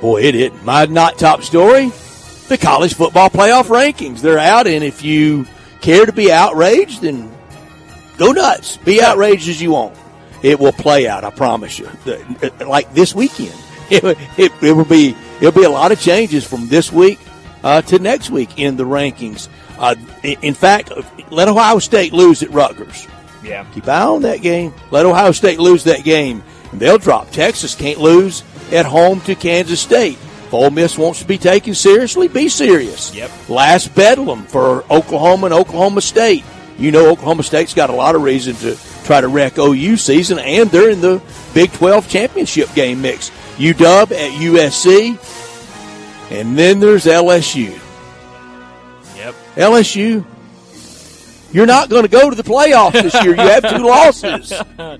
[0.00, 0.52] Boy, it is.
[0.62, 1.90] My not top story,
[2.48, 4.20] the college football playoff rankings.
[4.20, 5.46] They're out, and if you
[5.80, 7.30] care to be outraged, then
[8.16, 8.76] go nuts.
[8.78, 9.96] Be outraged as you want.
[10.42, 11.88] It will play out, I promise you.
[12.60, 13.54] Like this weekend.
[13.90, 14.04] It,
[14.36, 17.18] it, it will be, it'll be a lot of changes from this week
[17.64, 19.48] uh, to next week in the rankings.
[19.78, 20.92] Uh, in in fact,
[21.30, 23.08] let Ohio State lose at Rutgers.
[23.42, 23.64] Yeah.
[23.72, 24.74] Keep eye on that game.
[24.90, 27.30] Let Ohio State lose that game, and they'll drop.
[27.30, 30.18] Texas can't lose at home to Kansas State.
[30.48, 33.14] If Ole Miss wants to be taken seriously, be serious.
[33.14, 33.50] Yep.
[33.50, 36.42] Last bedlam for Oklahoma and Oklahoma State.
[36.78, 40.38] You know Oklahoma State's got a lot of reason to try to wreck OU season,
[40.38, 41.20] and they're in the
[41.52, 43.28] Big 12 championship game mix.
[43.58, 47.78] UW at USC, and then there's LSU.
[49.16, 49.34] Yep.
[49.56, 50.24] LSU,
[51.52, 53.36] you're not going to go to the playoffs this year.
[53.36, 54.52] You have two losses.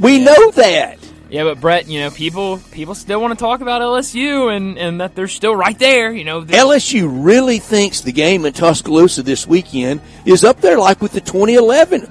[0.00, 0.96] We know that.
[1.30, 5.00] Yeah, but Brett, you know, people people still want to talk about LSU and, and
[5.00, 6.10] that they're still right there.
[6.10, 11.02] You know, LSU really thinks the game in Tuscaloosa this weekend is up there like
[11.02, 12.10] with the 2011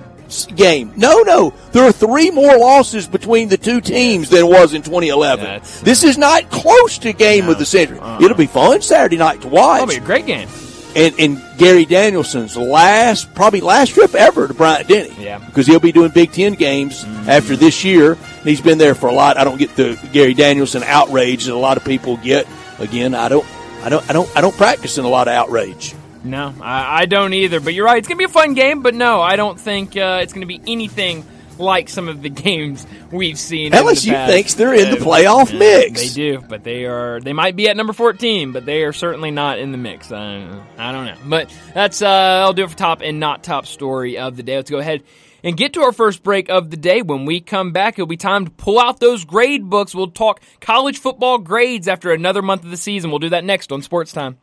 [0.55, 0.93] game.
[0.95, 1.53] No, no.
[1.71, 5.43] There are three more losses between the two teams than was in 2011.
[5.45, 7.99] That's- this is not close to game of the century.
[7.99, 8.19] Uh-uh.
[8.21, 9.79] It'll be fun Saturday night to watch.
[9.79, 10.49] that'll be a great game.
[10.95, 15.15] and, and Gary Danielson's last, probably last trip ever to Bryant Denny.
[15.17, 15.37] Yeah.
[15.39, 17.29] Because he'll be doing Big Ten games mm-hmm.
[17.29, 18.17] after this year.
[18.47, 19.37] He's been there for a lot.
[19.37, 22.47] I don't get the Gary Danielson outrage that a lot of people get.
[22.79, 23.45] Again, I don't,
[23.83, 25.95] I don't, I don't, I don't practice in a lot of outrage.
[26.23, 27.59] No, I, I don't either.
[27.59, 28.81] But you're right; it's gonna be a fun game.
[28.81, 31.25] But no, I don't think uh, it's gonna be anything
[31.57, 33.67] like some of the games we've seen.
[33.67, 34.31] in the LSU past.
[34.31, 36.01] thinks they're in the playoff yeah, mix.
[36.01, 37.19] They do, but they are.
[37.19, 40.11] They might be at number 14, but they are certainly not in the mix.
[40.11, 41.17] I, I don't know.
[41.25, 42.01] But that's.
[42.01, 44.55] Uh, I'll do it for top and not top story of the day.
[44.55, 45.03] Let's go ahead
[45.43, 47.01] and get to our first break of the day.
[47.01, 49.93] When we come back, it'll be time to pull out those grade books.
[49.95, 53.09] We'll talk college football grades after another month of the season.
[53.09, 54.37] We'll do that next on Sports Time.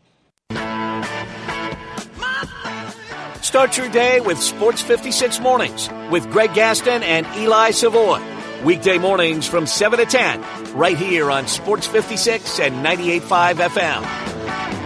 [3.42, 8.20] Start your day with Sports 56 Mornings with Greg Gaston and Eli Savoy.
[8.64, 14.84] Weekday mornings from 7 to 10, right here on Sports 56 and 98.5 FM.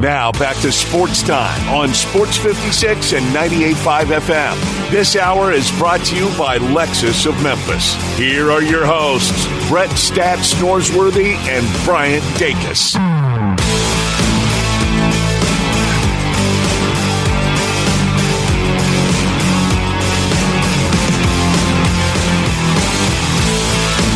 [0.00, 4.90] Now back to sports time on Sports 56 and 98.5 FM.
[4.90, 7.94] This hour is brought to you by Lexus of Memphis.
[8.18, 12.96] Here are your hosts, Brett Stats Norsworthy and Bryant Dacus.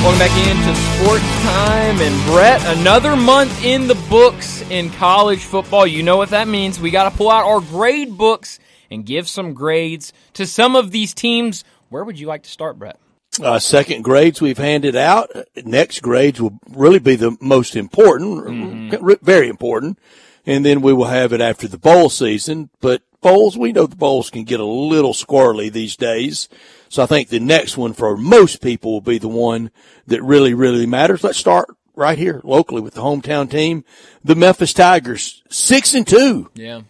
[0.03, 2.79] Welcome back into Sports Time and Brett.
[2.79, 5.87] Another month in the books in college football.
[5.87, 6.81] You know what that means.
[6.81, 8.59] We got to pull out our grade books
[8.91, 11.65] and give some grades to some of these teams.
[11.89, 12.99] Where would you like to start, Brett?
[13.43, 15.31] Uh, second grades we've handed out.
[15.57, 19.99] Next grades will really be the most important, r- very important.
[20.47, 22.71] And then we will have it after the bowl season.
[22.81, 26.49] But bowls, we know the bowls can get a little squirrely these days.
[26.89, 29.71] So I think the next one for most people will be the one
[30.07, 31.23] that really, really matters.
[31.23, 31.69] Let's start
[31.99, 33.85] right here locally with the hometown team,
[34.25, 36.49] the Memphis Tigers, six and two.
[36.55, 36.83] Yeah.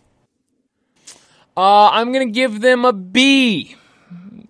[1.57, 3.75] Uh, I'm going to give them a B.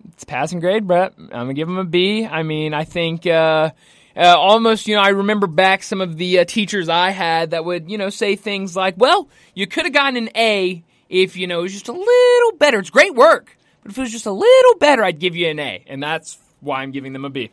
[0.09, 1.13] It's passing grade, Brett.
[1.17, 2.25] I'm going to give them a B.
[2.25, 3.71] I mean, I think, uh,
[4.15, 7.63] uh, almost, you know, I remember back some of the uh, teachers I had that
[7.63, 11.47] would, you know, say things like, well, you could have gotten an A if, you
[11.47, 12.79] know, it was just a little better.
[12.79, 15.59] It's great work, but if it was just a little better, I'd give you an
[15.59, 15.83] A.
[15.87, 17.49] And that's why I'm giving them a B.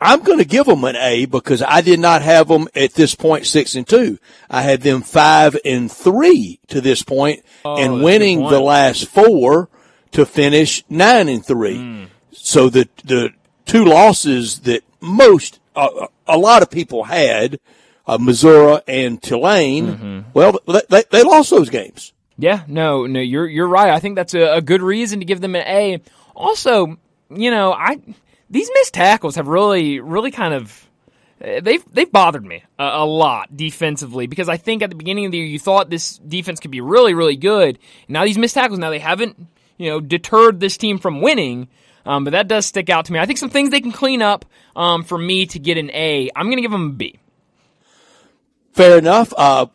[0.00, 3.14] I'm going to give them an A because I did not have them at this
[3.14, 4.18] point six and two.
[4.50, 9.68] I had them five and three to this point Oh, and winning the last four
[10.12, 11.78] to finish nine and three.
[11.78, 12.04] Hmm.
[12.32, 13.30] So the the
[13.66, 17.58] two losses that most uh, a lot of people had,
[18.06, 20.20] uh, Missouri and Tulane, Mm-hmm.
[20.34, 20.58] well,
[20.90, 22.12] they, they lost those games.
[22.36, 23.88] Yeah, no, no, you're you're right.
[23.90, 26.00] I think that's a, a good reason to give them an A.
[26.34, 26.98] Also,
[27.30, 27.98] you know, I
[28.54, 30.88] these missed tackles have really, really kind of
[31.44, 35.26] uh, they've they've bothered me a, a lot defensively because I think at the beginning
[35.26, 37.80] of the year you thought this defense could be really, really good.
[38.06, 41.68] Now these missed tackles, now they haven't you know deterred this team from winning.
[42.06, 43.18] Um, but that does stick out to me.
[43.18, 44.44] I think some things they can clean up
[44.76, 46.30] um, for me to get an A.
[46.36, 47.18] I'm going to give them a B.
[48.72, 49.32] Fair enough.
[49.34, 49.66] Uh,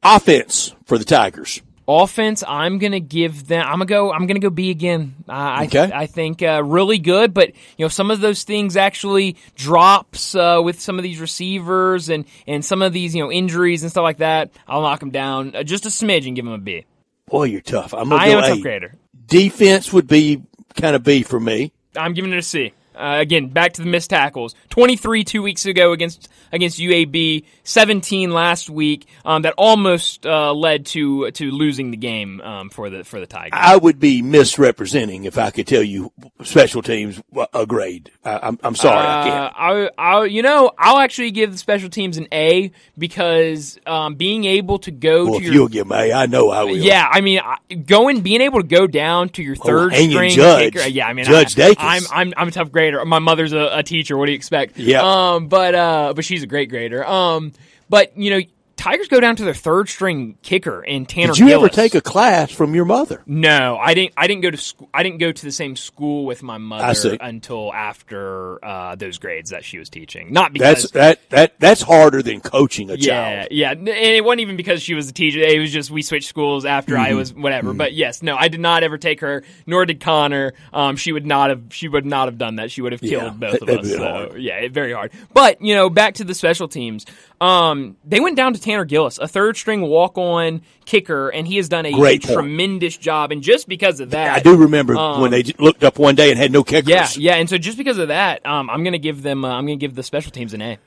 [0.00, 1.60] offense for the Tigers.
[1.92, 3.66] Offense, I'm gonna give them.
[3.66, 4.12] I'm gonna go.
[4.12, 5.16] I'm gonna go B again.
[5.28, 5.90] Uh, I Okay.
[5.92, 10.60] I think uh, really good, but you know some of those things actually drops uh,
[10.62, 14.04] with some of these receivers and and some of these you know injuries and stuff
[14.04, 14.50] like that.
[14.68, 16.84] I'll knock them down uh, just a smidge and give them a B.
[17.26, 17.92] Boy, you're tough.
[17.92, 18.50] I'm gonna I go am a A.
[18.50, 18.94] tough grader.
[19.26, 20.42] Defense would be
[20.76, 21.72] kind of B for me.
[21.96, 22.72] I'm giving it a C.
[23.00, 24.54] Uh, again, back to the missed tackles.
[24.70, 27.44] 23 two weeks ago against against UAB.
[27.64, 29.06] 17 last week.
[29.24, 33.26] Um, that almost uh, led to to losing the game um, for the for the
[33.26, 33.50] Tigers.
[33.52, 37.20] I would be misrepresenting if I could tell you special teams
[37.54, 38.10] a grade.
[38.24, 39.54] I, I'm, I'm sorry, I can't.
[39.54, 44.14] Uh, I, I, you know, I'll actually give the special teams an A because um,
[44.16, 46.76] being able to go Well, to your you'll give me A, I know I will.
[46.76, 47.40] yeah, I mean,
[47.86, 50.74] going being able to go down to your third hanging string judge.
[50.74, 50.88] kicker.
[50.88, 51.76] Yeah, I mean, Judge I, Dacus.
[51.78, 53.04] I'm I'm I'm a tough grader.
[53.04, 54.16] My mother's a, a teacher.
[54.16, 54.78] What do you expect?
[54.78, 55.02] Yeah.
[55.02, 57.04] Um, but uh, but she's a great grader.
[57.06, 57.52] Um,
[57.88, 58.40] but you know,
[58.80, 61.34] Tigers go down to their third string kicker in Tanner.
[61.34, 63.22] Did you ever take a class from your mother?
[63.26, 64.14] No, I didn't.
[64.16, 64.88] I didn't go to school.
[64.94, 69.50] I didn't go to the same school with my mother until after uh, those grades
[69.50, 70.32] that she was teaching.
[70.32, 73.48] Not because That's that that that's harder than coaching a yeah, child.
[73.50, 75.40] yeah, and it wasn't even because she was a teacher.
[75.40, 77.16] It was just we switched schools after I Mm-hmm.
[77.18, 77.74] was whatever.
[77.74, 79.42] But yes, no, I did not ever take her.
[79.66, 80.54] Nor did Connor.
[80.72, 81.64] Um, she would not have.
[81.70, 82.70] She would not have done that.
[82.70, 83.90] She would have killed Yeah, both of us.
[83.90, 84.40] So hard.
[84.40, 85.12] yeah, very hard.
[85.34, 87.04] But you know, back to the special teams.
[87.40, 91.56] Um, they went down to Tanner Gillis, a third string walk on kicker, and he
[91.56, 92.34] has done a, Great point.
[92.34, 93.32] tremendous job.
[93.32, 96.30] And just because of that, I do remember Um, when they looked up one day
[96.30, 96.90] and had no kickers.
[96.90, 99.44] Yeah, yeah, and so just because of that, um, I'm gonna give them.
[99.44, 100.78] Uh, I'm gonna give the special teams an A.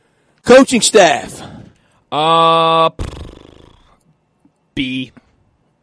[0.46, 1.42] Coaching staff.
[2.12, 2.92] Uh,
[4.76, 5.12] B.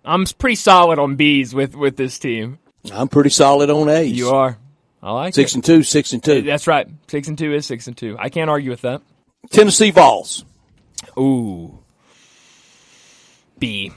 [0.05, 2.59] I'm pretty solid on B's with with this team.
[2.93, 4.13] I'm pretty solid on A's.
[4.17, 4.57] You are.
[5.03, 5.55] I like Six it.
[5.57, 6.43] and two, six and two.
[6.43, 6.87] That's right.
[7.09, 8.17] Six and two is six and two.
[8.19, 9.03] I can't argue with that.
[9.51, 10.45] Tennessee Vols.
[11.19, 11.79] Ooh.
[13.59, 13.93] B.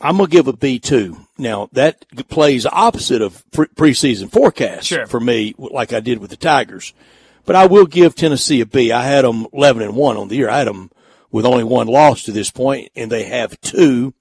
[0.00, 1.16] I'm gonna give a B two.
[1.38, 5.06] Now that plays opposite of pre- preseason forecast Sure.
[5.06, 6.92] for me, like I did with the Tigers.
[7.44, 8.92] But I will give Tennessee a B.
[8.92, 10.48] I had them 11 and one on the year.
[10.50, 10.90] I had them
[11.30, 14.14] with only one loss to this point, and they have two.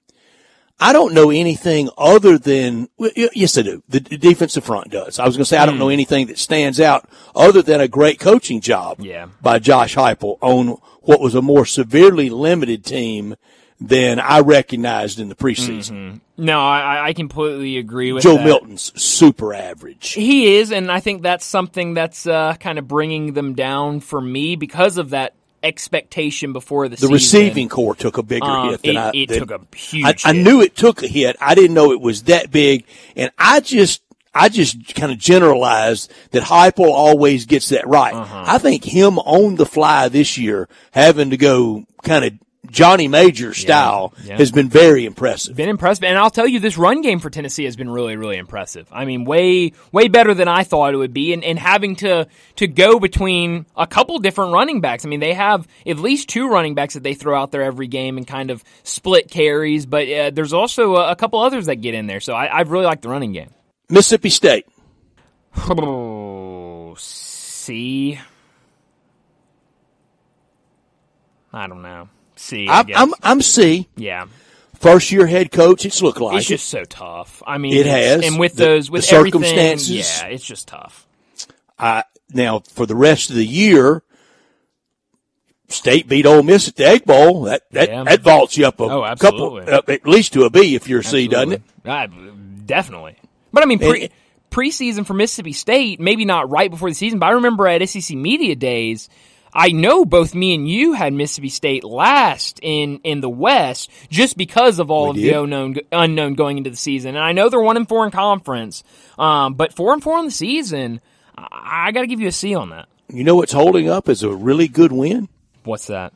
[0.84, 3.84] I don't know anything other than yes, I do.
[3.88, 5.20] The defensive front does.
[5.20, 7.88] I was going to say I don't know anything that stands out other than a
[7.88, 9.28] great coaching job Yeah.
[9.42, 13.36] by Josh Heupel on what was a more severely limited team
[13.80, 16.22] than I recognized in the preseason.
[16.38, 18.46] No, I, I completely agree with Joe that.
[18.46, 20.14] Milton's super average.
[20.14, 24.22] He is, and I think that's something that's uh, kind of bringing them down for
[24.22, 27.14] me because of that expectation before the, The season.
[27.14, 29.12] receiving corps took a bigger Um, hit than it- I.
[29.14, 31.36] it than- took a huge I, I knew it took a hit.
[31.40, 34.02] I didn't know it was that big, and I just.
[34.34, 38.14] I just kind of generalized that Heupel always gets that right.
[38.14, 38.44] Uh-huh.
[38.48, 42.34] I think him on the fly this year, having to go kind of
[42.72, 44.38] Johnny Major style, yeah.
[44.38, 45.56] has been very impressive.
[45.56, 48.38] been impressive, and I'll tell you, this run game for Tennessee has been really, really
[48.38, 48.88] impressive.
[48.92, 52.28] I mean, way, way better than I thought it would be, and, and having to
[52.56, 55.06] to go between a couple different running backs.
[55.06, 57.88] I mean, they have at least two running backs that they throw out there every
[57.88, 61.78] game and kind of split carries, but uh, there's also a, a couple others that
[61.78, 62.22] get in there.
[62.22, 63.50] So I, I really like the running game.
[63.90, 64.66] Mississippi State.
[65.58, 68.20] Oh, C.
[71.54, 72.08] I don't know.
[72.42, 72.68] C.
[72.68, 72.86] I I'm.
[72.96, 73.88] I'm, I'm C.
[73.96, 74.26] yeah.
[74.80, 75.86] First year head coach.
[75.86, 77.44] It's looked like It's just so tough.
[77.46, 78.26] I mean, It has.
[78.26, 79.90] and with The- those, with circumstances.
[80.22, 81.06] yeah, it's just tough.
[81.78, 84.02] I, now for the rest of the year,
[85.68, 87.44] State beat Ole Miss at the Egg Bowl.
[87.44, 88.04] That that, Yeah.
[88.04, 91.00] that vaults you up a Oh, couple, uh, at least to a B if you're
[91.00, 91.62] a C, doesn't it?
[91.86, 92.08] Uh,
[92.66, 93.16] definitely.
[93.54, 94.12] But I mean, pre, And-
[94.50, 98.18] preseason for Mississippi State, maybe not right before the season, but I remember at SEC
[98.18, 99.08] Media Days,
[99.54, 104.38] I know both me and you had Mississippi State last in, in the West just
[104.38, 105.34] because of all We of did.
[105.34, 107.16] the unknown, unknown going into the season.
[107.16, 108.84] And I know they're one and four in conference,
[109.20, 111.02] um, but four and four in the season,
[111.38, 112.88] I, I got to give you a C on that.
[113.10, 115.28] You know what's holding up is a really good win?
[115.66, 116.14] What's that?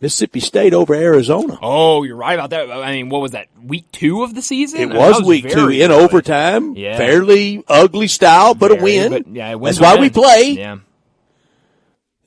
[0.00, 1.58] Mississippi State over Arizona.
[1.60, 2.70] Oh, you're right about that.
[2.70, 3.48] I mean, what was that?
[3.60, 4.78] Week two of the season?
[4.80, 6.76] It I mean, was that week two very in overtime.
[6.76, 6.96] Yeah.
[6.96, 9.10] Fairly ugly style, but a win.
[9.10, 10.78] but, yeah, That's why a we play, Yeah.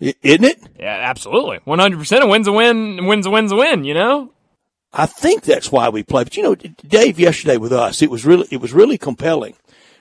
[0.01, 0.59] Isn't it?
[0.79, 1.59] Yeah, absolutely.
[1.59, 4.31] 100% a win's a win, wins a win's a win, you know?
[4.93, 6.23] I think that's why we play.
[6.23, 9.55] But you know, Dave, yesterday with us, it was really, it was really compelling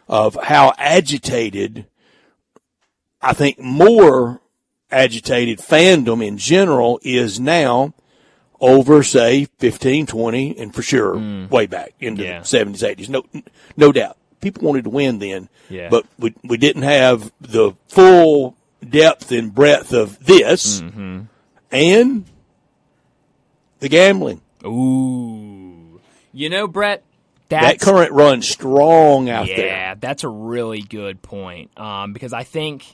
[0.08, 1.86] of how agitated,
[3.22, 4.40] I think more
[4.90, 7.94] agitated fandom in general is now
[8.60, 11.46] over, say, 15, 20, and for sure hmm.
[11.48, 12.40] way back into Yeah.
[12.40, 13.08] the 70s, 80s.
[13.08, 13.24] No,
[13.76, 14.16] no doubt.
[14.40, 15.88] People wanted to win then, Yeah.
[15.88, 18.56] but we, we didn't have the full
[18.88, 20.80] depth and breadth of this.
[20.80, 22.24] and
[23.78, 24.40] the gambling.
[24.64, 26.00] Ooh.
[26.32, 27.02] You know, Brett,
[27.48, 29.66] That current runs strong out yeah, there.
[29.66, 31.76] Yeah, that's a really good point.
[31.78, 32.84] Um, because I think,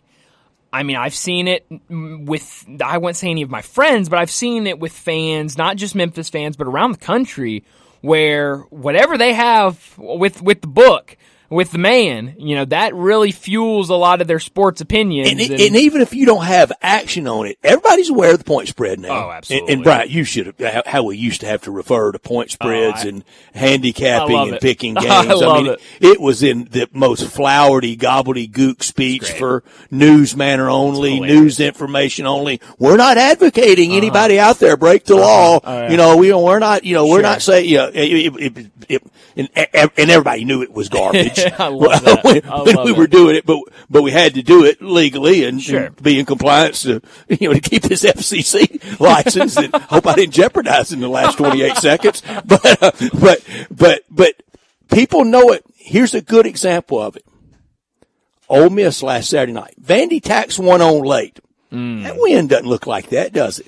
[0.72, 4.30] I mean, I've seen it with, I wouldn't say any of my friends, but I've
[4.30, 7.64] seen it with fans, not just Memphis fans, but around the country,
[8.00, 11.16] where whatever they have with with the book,
[11.48, 15.30] with the man, you know, that really fuels a lot of their sports opinions.
[15.30, 18.44] And, and- and even if you don't have action on it, everybody's aware of the
[18.44, 19.10] point spread now.
[19.10, 19.72] Oh, And, absolutely.
[19.74, 23.04] and Brian, you should have, how- we used to have to refer to point spreads
[23.04, 23.24] I- and
[23.54, 24.60] handicapping and it.
[24.62, 25.40] picking I games.
[25.40, 25.80] love mean, it.
[26.00, 31.16] it was in the most flowery, gobbledygook speech for news manner only.
[31.18, 31.26] Uh-huh.
[31.26, 32.60] news information only.
[32.78, 35.60] We're not advocating anybody out there break the law.
[35.62, 35.90] Oh, yeah.
[35.90, 37.22] You know, we don't, we're not, you know, we're Sure.
[37.22, 39.02] not saying, you know, it,
[39.36, 41.35] and, and everybody knew it was garbage.
[41.58, 42.24] I love that.
[42.24, 43.60] when, I when love we were doing it, but
[43.90, 45.84] but we had to do it legally and, Sure.
[45.84, 49.56] and be in compliance to you know to keep this FCC license.
[49.56, 52.22] and hope I didn't jeopardize in the last twenty eight seconds.
[52.44, 54.34] But uh, but but but
[54.90, 55.64] people know it.
[55.76, 57.24] Here's a good example of it.
[58.48, 59.74] Ole Miss last Saturday night.
[59.82, 61.40] Vandy tacks one on late.
[61.70, 63.66] That win doesn't look like that, does it?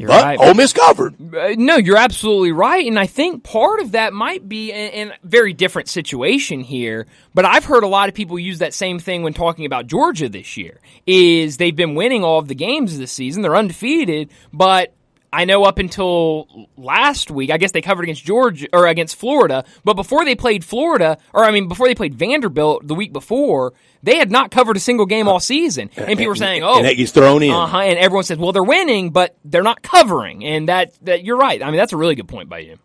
[0.00, 0.38] You're but right.
[0.40, 1.14] Ole Miss covered.
[1.36, 5.10] Uh, no, you're absolutely right, and I think part of that might be in, in
[5.10, 7.06] a very different situation here.
[7.34, 10.30] But I've heard a lot of people use that same thing when talking about Georgia
[10.30, 10.80] this year.
[11.06, 14.94] Is they've been winning all of the games this season, they're undefeated, but
[15.32, 19.64] I know up until last week, I guess they covered against Georgia or against Florida,
[19.84, 23.72] but before they played Florida, or I mean, before they played Vanderbilt the week before,
[24.02, 26.86] they had not covered a single game all season, and people were saying, "Oh, and
[26.86, 27.52] that gets thrown in.
[27.52, 27.78] uh huh.
[27.78, 30.44] And everyone says, well, they're winning, but they're not covering.
[30.44, 31.62] And that, that you're right.
[31.62, 32.78] I mean, that's a really good point by you.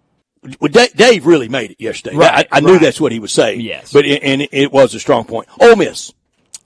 [0.60, 2.16] Well, Dave really made it yesterday.
[2.18, 2.82] Right, I, I knew right.
[2.82, 3.62] that's what he was saying.
[3.62, 3.92] Yes.
[3.92, 5.48] but it, and it was a strong point.
[5.60, 6.14] Ole Miss.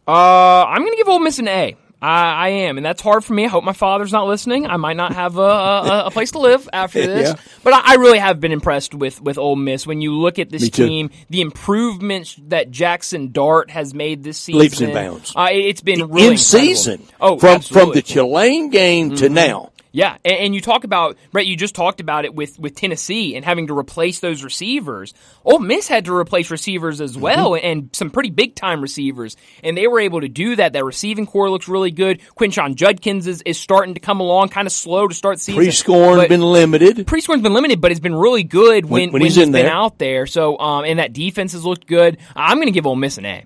[0.07, 1.77] Uh, I'm going to give Ole Miss an A.
[2.01, 3.43] I, I am, and that's hard for me.
[3.45, 4.65] I hope my father's not listening.
[4.65, 7.41] I might not have a, a, a place to live after this, Yeah.
[7.63, 9.85] but I, I really have been impressed with with Ole Miss.
[9.85, 14.59] When you look at this team, the improvements that Jackson Dart has made this season,
[14.61, 15.33] Leaps and bounds.
[15.35, 16.37] Uh, it- it's been really in incredible.
[16.37, 17.03] season.
[17.19, 17.81] Oh, from absolutely.
[17.81, 17.89] Mm-hmm.
[17.91, 19.71] from the Tulane game to now.
[19.91, 21.47] Yeah, and, and you talk about Brett.
[21.47, 25.15] You just talked about it with with Tennessee and having to replace those receivers.
[25.43, 29.75] Ole Miss had to replace receivers as well, and some pretty big time receivers, and
[29.75, 30.73] they were able to do that.
[30.73, 32.21] That receiving corps looks really good.
[32.39, 35.55] Quinshon Judkins is, is starting to come along, kind of slow to start season.
[35.59, 37.07] Pre-scoring but- been limited.
[37.07, 39.73] Pre-scoring's been limited, but it's been really good when, When- when he's in been there.
[39.73, 40.27] out there.
[40.27, 42.19] So, um, and that defense has looked good.
[42.35, 43.45] I'm going to give Ole Miss an A.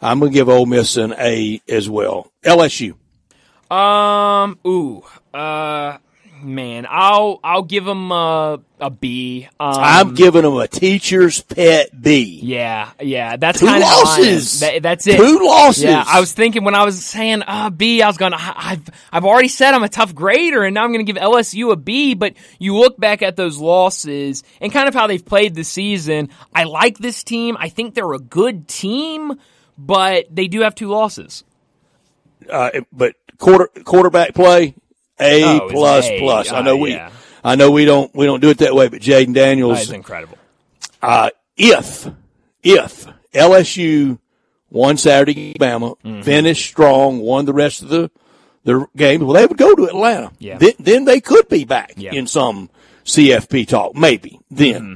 [0.00, 2.30] I'm going to give Ole Miss an A as well.
[2.42, 2.94] LSU.
[3.70, 4.58] Um.
[4.66, 5.04] Ooh.
[5.32, 5.98] Uh.
[6.42, 9.48] Man, I'll I'll give them a a B.
[9.58, 12.40] Um, I'm giving them a teacher's pet B.
[12.42, 14.60] Yeah, yeah, that's Two kind of losses.
[14.60, 15.16] That, that's it.
[15.16, 15.84] Two losses.
[15.84, 18.32] Yeah, I was thinking when I was saying uh, B, I was going.
[18.32, 21.20] to I've I've already said I'm a tough grader, and now I'm going to give
[21.20, 22.14] LSU a B.
[22.14, 26.28] But you look back at those losses and kind of how they've played this season.
[26.54, 27.56] I like this team.
[27.58, 29.40] I think they're a good team,
[29.76, 31.42] but they do have two losses.
[32.48, 34.74] Uh, but quarter quarterback play
[35.20, 36.18] A Oh, plus A.
[36.20, 36.50] plus.
[36.52, 36.92] I Uh, know we.
[36.92, 37.10] yeah.
[37.44, 40.36] I know we don't we don't do it that way, but Jayden Daniels is incredible.
[41.02, 42.08] uh, if
[42.62, 44.18] if LSU
[44.70, 46.22] won Saturday, Alabama, Mm-hmm.
[46.22, 48.10] finished strong, won the rest of the
[48.64, 50.30] the games, well, they would go to Atlanta.
[50.38, 50.58] Yeah.
[50.58, 52.12] Then, then they could be back Yeah.
[52.12, 52.68] in some
[53.04, 54.74] CFP talk, maybe then.
[54.82, 54.94] Mm-hmm.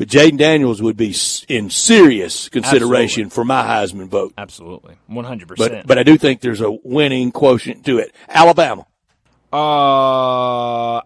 [0.00, 1.14] But Jayden Daniels would be
[1.46, 4.32] in serious consideration for my Heisman vote.
[4.38, 5.86] Absolutely, one hundred percent.
[5.86, 8.14] but I do think there's a winning quotient to it.
[8.26, 8.86] Alabama.
[9.52, 11.02] Uh,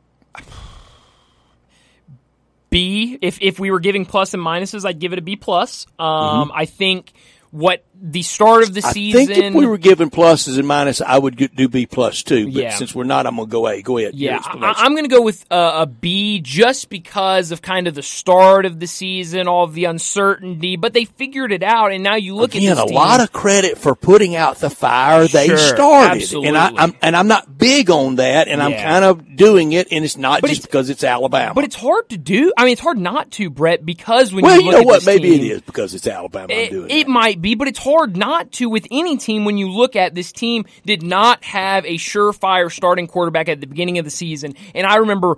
[2.70, 3.18] B.
[3.20, 5.88] If if we were giving plus and minuses, I'd give it a B plus.
[5.99, 7.12] Um, I think
[7.55, 8.82] what the start of the.
[8.84, 9.26] I season.
[9.28, 12.46] think if we were given pluses and minuses, I would do B plus too.
[12.46, 12.70] But Yeah.
[12.76, 13.80] since we're not, I'm going to go A.
[13.80, 14.16] Go ahead.
[14.16, 14.40] Yeah.
[14.44, 18.02] I, am going to go with uh, a B just because of kind of the
[18.02, 20.74] start of the season, all of the uncertainty.
[20.76, 23.20] But they figured it out, and now you look Again, at this a team, lot
[23.20, 27.28] of credit for putting out the fire they Sure, started, and I, I'm and I'm
[27.28, 30.59] not big on that, and I'm kind of doing it, and it's not But just
[30.62, 31.55] it's- because it's Alabama.
[31.55, 32.52] But it's hard to do.
[32.57, 35.07] I mean, it's hard not to, Brett, because when well, you you know at what?
[35.07, 36.52] Maybe team, it is because it's Alabama.
[36.52, 39.57] I'm It, doing it might be, but it's hard not to with any team when
[39.57, 43.99] you look at this team did not have a surefire starting quarterback at the beginning
[43.99, 44.55] of the season.
[44.74, 45.36] And I remember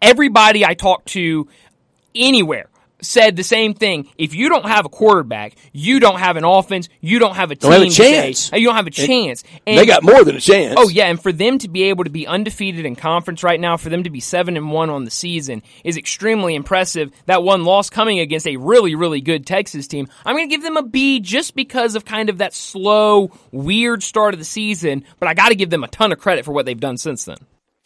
[0.00, 1.48] everybody I talked to
[2.14, 2.70] anywhere
[3.02, 4.08] said the same thing.
[4.18, 7.56] If you don't have a quarterback, you don't have an offense, you don't have a
[7.56, 7.70] team.
[7.70, 8.52] Don't have a to say- chance.
[8.52, 9.44] Uh, you don't have a chance.
[9.66, 10.74] And they got more than a chance.
[10.76, 13.76] Oh yeah, and for them to be able to be undefeated in conference right now,
[13.76, 17.10] for them to be seven and one on the season is extremely impressive.
[17.26, 20.08] That one loss coming against a really, really good Texas team.
[20.24, 24.34] I'm gonna give them a B just because of kind of that slow, weird start
[24.34, 26.78] of the season, but I gotta give them a ton of credit for what they've
[26.78, 27.36] done since then.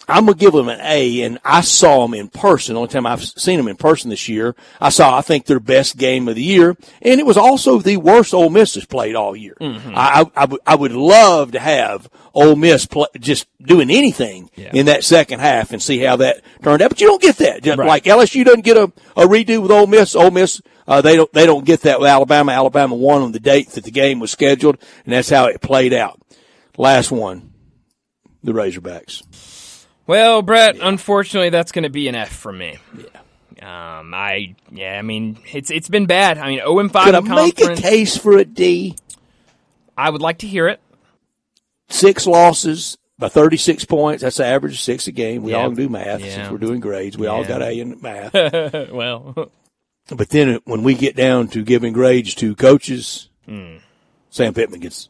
[0.07, 2.75] I'm gonna give them an A, and I saw them in person.
[2.75, 5.61] The only time I've seen them in person this year, I saw I think their
[5.61, 9.15] best game of the year, and it was also the worst Ole Miss has played
[9.17, 9.57] all year.
[9.61, 9.93] Mm-hmm.
[9.95, 14.71] I, I, I, would- would love to have Ole Miss play, just doing anything Yeah.
[14.75, 16.91] in that second half and see how that turned out.
[16.91, 17.63] But you don't get that.
[17.63, 17.89] Just Right.
[17.89, 20.15] Like LSU doesn't get a, a redo with Ole Miss.
[20.15, 22.53] Ole Miss uh, they don't they don't get that with Alabama.
[22.53, 24.77] Alabama won on the date that the game was scheduled,
[25.07, 26.21] and that's how it played out.
[26.77, 27.53] Last one,
[28.43, 29.23] the Razorbacks.
[30.07, 32.79] Well, Brett, unfortunately, that's going to be an F for me.
[32.97, 33.99] Yeah.
[34.01, 36.37] Um, I yeah, I mean it's it's been bad.
[36.39, 38.97] I mean, zero and five Could I make a case for a D?
[39.97, 40.81] I would like to hear it.
[41.89, 44.23] Six losses by 36 points.
[44.23, 45.43] That's the average of six a game.
[45.45, 45.59] We Yeah.
[45.59, 46.35] all can do math Yeah.
[46.35, 47.17] since we're doing grades.
[47.17, 48.35] We all got A in math.
[48.93, 49.51] well,
[50.11, 53.77] but then when we get down to giving grades to coaches, Hmm.
[54.31, 55.09] Sam Pittman gets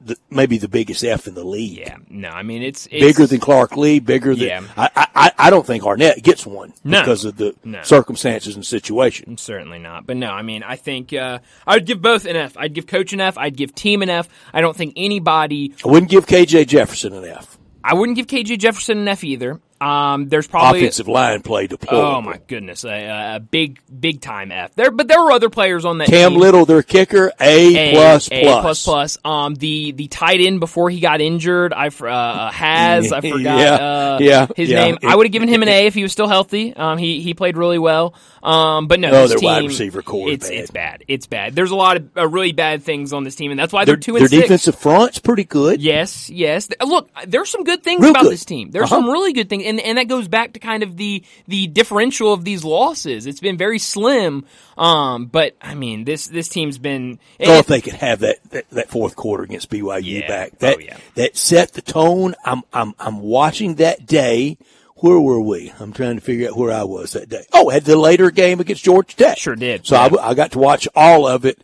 [0.00, 1.78] the, maybe the biggest F in the league.
[1.78, 4.62] yeah, no, I mean it's, it's Bigger than Clark Lea, bigger than Yeah.
[4.76, 7.00] I, I I don't think Arnett gets one No.
[7.00, 7.82] because of the No.
[7.82, 9.36] circumstances and situation.
[9.38, 10.06] Certainly not.
[10.06, 12.56] But no, I mean, I think uh, I would give both an F.
[12.56, 13.36] I'd give coach an F.
[13.38, 14.28] I'd give team an F.
[14.52, 15.74] I don't think anybody.
[15.84, 17.58] I wouldn't give KJ Jefferson an F.
[17.82, 19.60] I wouldn't give KJ Jefferson an F either.
[19.80, 22.10] Um, there's probably Offensive line play deplorable.
[22.16, 24.74] oh my goodness, a, a big big time F.
[24.74, 26.08] There, but there were other players on that.
[26.08, 26.40] Cam team.
[26.40, 28.60] Little, their kicker, A, A, plus A plus.
[28.62, 29.18] plus plus.
[29.24, 33.58] Um, the the tight end before he got injured, I fr- uh, has I forgot
[33.58, 34.84] Yeah, uh, yeah, his yeah.
[34.84, 34.98] name.
[35.02, 36.74] I would have given him an A if he was still healthy.
[36.76, 38.14] Um, he he played really well.
[38.42, 40.58] Um, but no, No, this their team, wide receiver corps it's bad.
[40.58, 41.04] it's bad.
[41.08, 41.54] It's bad.
[41.54, 43.96] There's a lot of uh, really bad things on this team, and that's why they're,
[43.96, 44.42] Their, two and their six.
[44.42, 45.82] defensive front's pretty good.
[45.82, 46.68] Yes, yes.
[46.82, 48.32] Look, there's some good things Real about good.
[48.32, 48.70] this team.
[48.70, 48.96] There's Uh-huh.
[49.02, 52.32] some really good things, and and that goes back to kind of the the differential
[52.32, 53.26] of these losses.
[53.26, 54.44] It's been very slim.
[54.76, 57.18] Um, but I mean, this this team's been.
[57.40, 60.28] Oh, if they could have that, that, that fourth quarter against BYU Yeah.
[60.28, 60.96] back, that Oh, yeah.
[61.14, 62.34] that set the tone.
[62.44, 64.58] I'm I'm I'm watching that day.
[64.96, 65.72] Where were we?
[65.80, 67.44] I'm trying to figure out where I was that day.
[67.54, 69.38] Oh, had the later game against Georgia Tech.
[69.38, 69.86] Sure did.
[69.86, 70.08] So Yeah.
[70.20, 71.58] I I, got to watch all of it,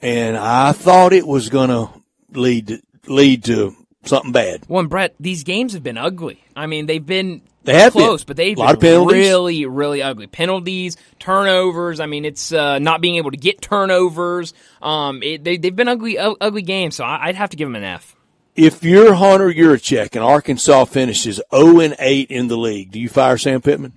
[0.00, 1.90] and I thought it was going to
[2.32, 3.74] lead to, lead to
[4.04, 4.64] something bad.
[4.68, 6.42] Well, and Brett, these games have been ugly.
[6.56, 8.02] I mean, they've been They have been.
[8.02, 10.26] close, but they've A been really, really ugly.
[10.26, 12.00] Penalties, turnovers.
[12.00, 14.54] I mean, it's uh, not being able to get turnovers.
[14.82, 16.96] Um, it, they, they've been ugly, u- ugly games.
[16.96, 18.14] So I, I'd have to give them an F.
[18.56, 23.08] If you're Hunter Yurachek and Arkansas finishes 0 and 8 in the league, do you
[23.08, 23.92] fire Sam Pittman?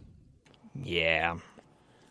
[0.75, 1.37] Yeah.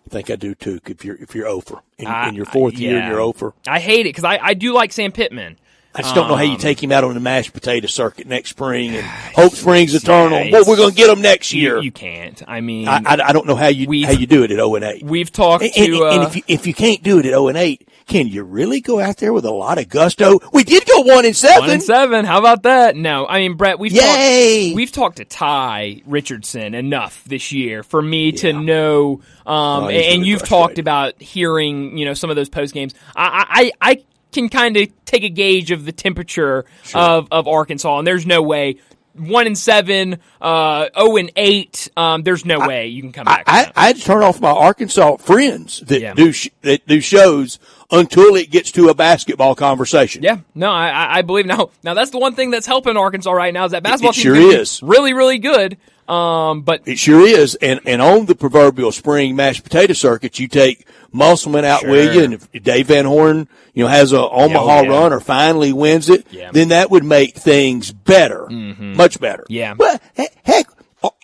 [0.07, 0.81] I think I do too.
[0.87, 2.99] If you're if you're over in, in your fourth year, yeah.
[3.05, 3.55] and you're over.
[3.69, 5.57] I hate it because I, I do like Sam Pittman.
[5.93, 8.27] I just don't know how Um, you take him out on the mashed potato circuit
[8.29, 10.39] next spring and Hope Springs Eternal.
[10.45, 11.83] Yeah, Well, we're going to get him next year.
[11.83, 12.41] you can't.
[12.47, 14.75] I mean, I, I, I don't know how you how you do it at zero
[14.77, 15.03] and eight.
[15.03, 15.83] we've talked And, to.
[15.83, 18.29] and- and uh, if you, if you can't do it at zero and eight, can
[18.29, 20.39] you really go out there with a lot of gusto?
[20.53, 21.61] We did go one and seven.
[21.63, 22.25] One and seven.
[22.25, 22.95] How about that?
[22.97, 23.79] No, I mean Brett.
[23.81, 24.67] We've Yay!
[24.69, 24.77] talked.
[24.77, 29.23] We've talked to Ty Richardson enough this year for me to know.
[29.45, 30.49] Um, Oh, and really you've frustrated.
[30.49, 32.95] talked about hearing, you know, some of those post games.
[33.17, 36.65] I, I, I can kind of take a gauge of the temperature
[36.95, 38.77] of of Arkansas, and there's no way.
[39.13, 41.91] One and seven, uh, zero and eight.
[41.97, 43.43] Um, there's no way you can come back.
[43.49, 43.71] I.
[43.75, 46.15] I had to turn off my Arkansas friends that Yeah.
[46.15, 47.59] do sh- that do shows
[47.91, 50.23] until it gets to a basketball conversation.
[50.23, 51.71] Yeah, no, I, I- I believe now.
[51.83, 54.23] Now that's the one thing that's helping Arkansas right now is that basketball it team
[54.23, 54.81] sure is.
[54.81, 55.77] really, really good.
[56.09, 57.57] Um, but It sure is.
[57.57, 61.91] And and on the proverbial spring mashed potato circuit, you take Musselman out Sure.
[61.91, 64.89] with you, and if Dave Van Horn, you know, has a Omaha yeah.
[64.89, 66.51] run or finally wins it, Yeah.
[66.53, 69.45] then that would make things better, much better.
[69.49, 69.75] Yeah.
[69.77, 69.99] Well,
[70.45, 70.67] heck,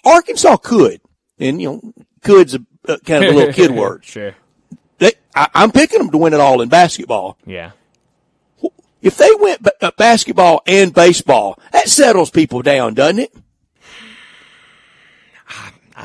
[0.05, 1.01] Arkansas could,
[1.39, 2.59] and you know, could's a,
[3.05, 4.05] kind of a little kid word.
[4.05, 4.34] Sure.
[4.99, 7.39] They, I, I'm picking them to win it all in basketball.
[7.45, 7.72] Yeah.
[9.03, 13.34] If they went ba- uh, basketball and baseball, that settles people down, doesn't it?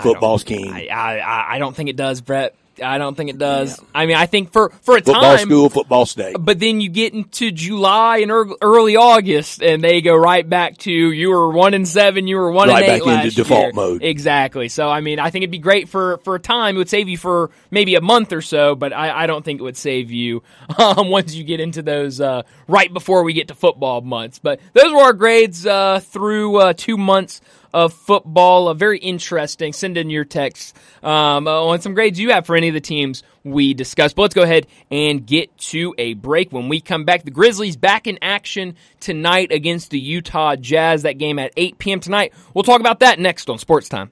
[0.04, 0.72] Football's king.
[0.72, 2.54] I, I I don't think it does, Brett.
[2.84, 3.80] I don't think it does.
[3.94, 6.36] I mean, I think for for a football time, school, football state.
[6.40, 10.92] but then you get into July and early August, and they go right back to
[10.92, 13.76] you were one and seven, you were one Right and eight back into last default
[13.76, 14.04] mode.
[14.04, 14.70] Exactly.
[14.70, 16.76] So I mean, I think it'd be great for for a time.
[16.76, 19.60] It would save you for maybe a month or so, but I, I don't think
[19.60, 20.44] it would save you
[20.78, 24.40] um, once you get into those uh, right before we get to football months.
[24.40, 27.42] But those were our grades uh, through uh, two months
[27.74, 28.68] of football.
[28.68, 29.74] Uh, very interesting.
[29.74, 32.82] Send in your texts um, uh, on some grades you have for any of the
[32.82, 34.16] teams we discussed.
[34.16, 36.52] But let's go ahead and get to a break.
[36.52, 41.04] When we come back, the Grizzlies back in action tonight against the Utah Jazz.
[41.04, 42.00] That game at 8 p.m.
[42.00, 42.34] tonight.
[42.54, 44.12] We'll talk about that next on Sports Time.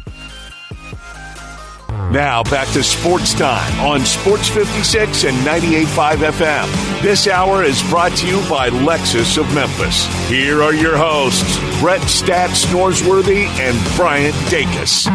[2.11, 7.01] Now back to sports time on Sports 56 and 98.5 FM.
[7.01, 10.07] This hour is brought to you by Lexus of Memphis.
[10.27, 15.05] Here are your hosts, Brett Stats Norsworthy and Bryant Dacus.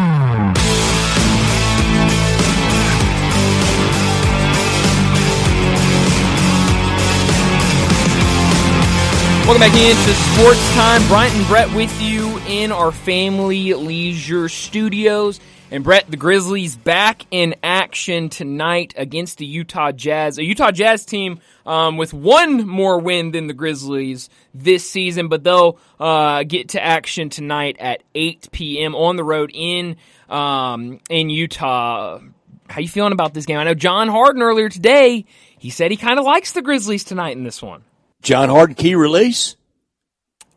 [9.45, 11.07] Welcome back into Sports Time.
[11.07, 15.39] Bryant and Brett with you in our family leisure studios.
[15.69, 20.37] And Brett, the Grizzlies back in action tonight against the Utah Jazz.
[20.37, 25.43] A Utah Jazz team um, with one more win than the Grizzlies this season, but
[25.43, 28.95] they'll uh, get to action tonight at 8 p.m.
[28.95, 29.97] on the road in
[30.29, 32.21] um, in Utah.
[32.69, 33.59] How you feeling about this game?
[33.59, 35.25] I know John Harden earlier today.
[35.59, 37.83] He said he kind of likes the Grizzlies tonight in this one.
[38.21, 39.57] John Harden key release.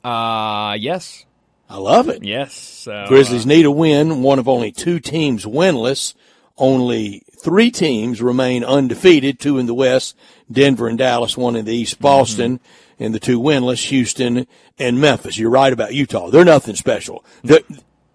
[0.04, 1.24] Uh, yes.
[1.70, 2.24] I love it.
[2.24, 2.52] Yes.
[2.52, 4.22] So, Grizzlies uh, need a win.
[4.22, 6.14] One of only two teams winless.
[6.58, 9.38] Only three teams remain undefeated.
[9.38, 10.16] Two in the West,
[10.50, 11.36] Denver and Dallas.
[11.36, 12.58] One in the East, Boston.
[12.58, 13.04] Mm-hmm.
[13.04, 14.46] And the two winless, Houston
[14.78, 15.38] and Memphis.
[15.38, 16.28] You're right about Utah.
[16.28, 17.24] They're nothing special.
[17.42, 17.60] They're,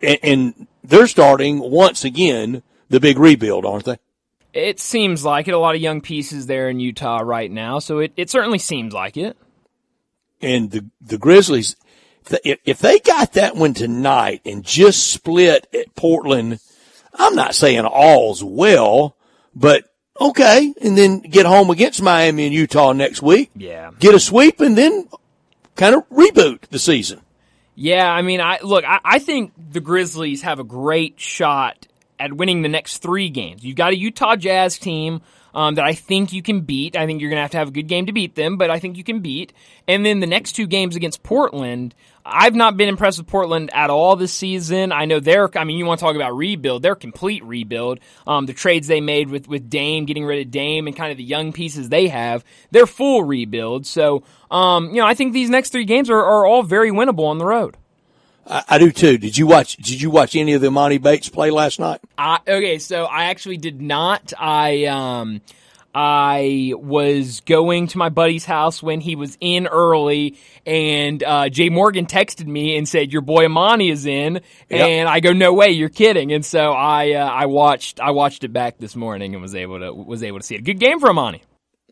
[0.01, 3.97] and, and they're starting once again the big rebuild, aren't they?
[4.53, 5.53] It seems like it.
[5.53, 8.93] A lot of young pieces there in Utah right now, so it, it certainly seems
[8.93, 9.37] like it.
[10.41, 11.75] And the the Grizzlies,
[12.43, 16.59] if if they got that one tonight and just split at Portland,
[17.13, 19.15] I'm not saying all's well,
[19.55, 19.85] but
[20.19, 23.91] okay, and then get home against Miami and Utah next week, Yeah.
[23.99, 25.07] get a sweep, and then
[25.75, 27.21] kind of reboot the season.
[27.75, 32.31] Yeah, I mean, I look, I, I think the Grizzlies have a great shot at
[32.33, 33.63] winning the next three games.
[33.65, 35.21] You've got a Utah Jazz team
[35.55, 36.95] um, that I think you can beat.
[36.95, 38.69] I think you're going to have to have a good game to beat them, but
[38.69, 39.53] I think you can beat.
[39.87, 41.95] And then the next two games against Portland,
[42.25, 44.91] I've not been impressed with Portland at all this season.
[44.91, 46.83] I know they're, I mean, you want to talk about rebuild.
[46.83, 48.01] They're complete rebuild.
[48.27, 51.17] Um, the trades they made with, with Dame, getting rid of Dame and kind of
[51.17, 53.85] the young pieces they have, they're full rebuild.
[53.85, 57.27] So, um, you know, I think these next three games are, are all very winnable
[57.27, 57.77] on the road.
[58.45, 59.17] I, I do too.
[59.17, 59.77] Did you watch?
[59.77, 62.01] Did you watch any of the Monty Bates play last night?
[62.17, 64.33] I, okay, so I actually did not.
[64.37, 65.41] I um
[65.97, 71.69] I was going to my buddy's house when he was in early, and uh, Jay
[71.69, 74.87] Morgan texted me and said, "Your boy Amani is in," Yep.
[74.89, 78.43] and I go, "No way, you're kidding!" And so I uh, I watched I watched
[78.43, 80.65] it back this morning and was able to was able to see it.
[80.65, 81.41] Good game for Amani.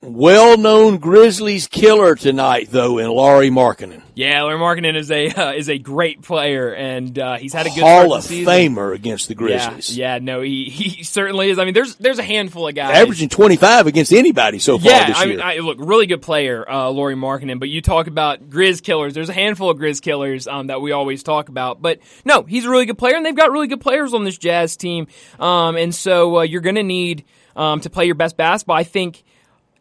[0.03, 5.69] Well-known Grizzlies killer tonight, though, in Lauri Markkanen, Yeah, Lauri Markkanen is a uh, is
[5.69, 8.53] a great player, and uh, he's had a good Hall of to the season.
[8.75, 9.97] Famer against the Yeah, Grizzlies.
[9.97, 11.57] yeah, no, he he certainly is.
[11.57, 15.07] I mean, there's there's a handful of guys Averaging 25 against anybody so far Yeah,
[15.07, 15.37] this I year.
[15.37, 17.59] mean, I, look, really good player, uh, Lauri Markkanen.
[17.59, 19.13] But you talk about Grizz killers.
[19.13, 21.81] There's a handful of Grizz killers um, that we always talk about.
[21.81, 24.37] But no, he's a really good player, and they've got really good players on this
[24.37, 25.07] Jazz team.
[25.39, 27.23] Um, and so uh, you're going to need
[27.55, 28.75] um, to play your best basketball.
[28.75, 29.23] I think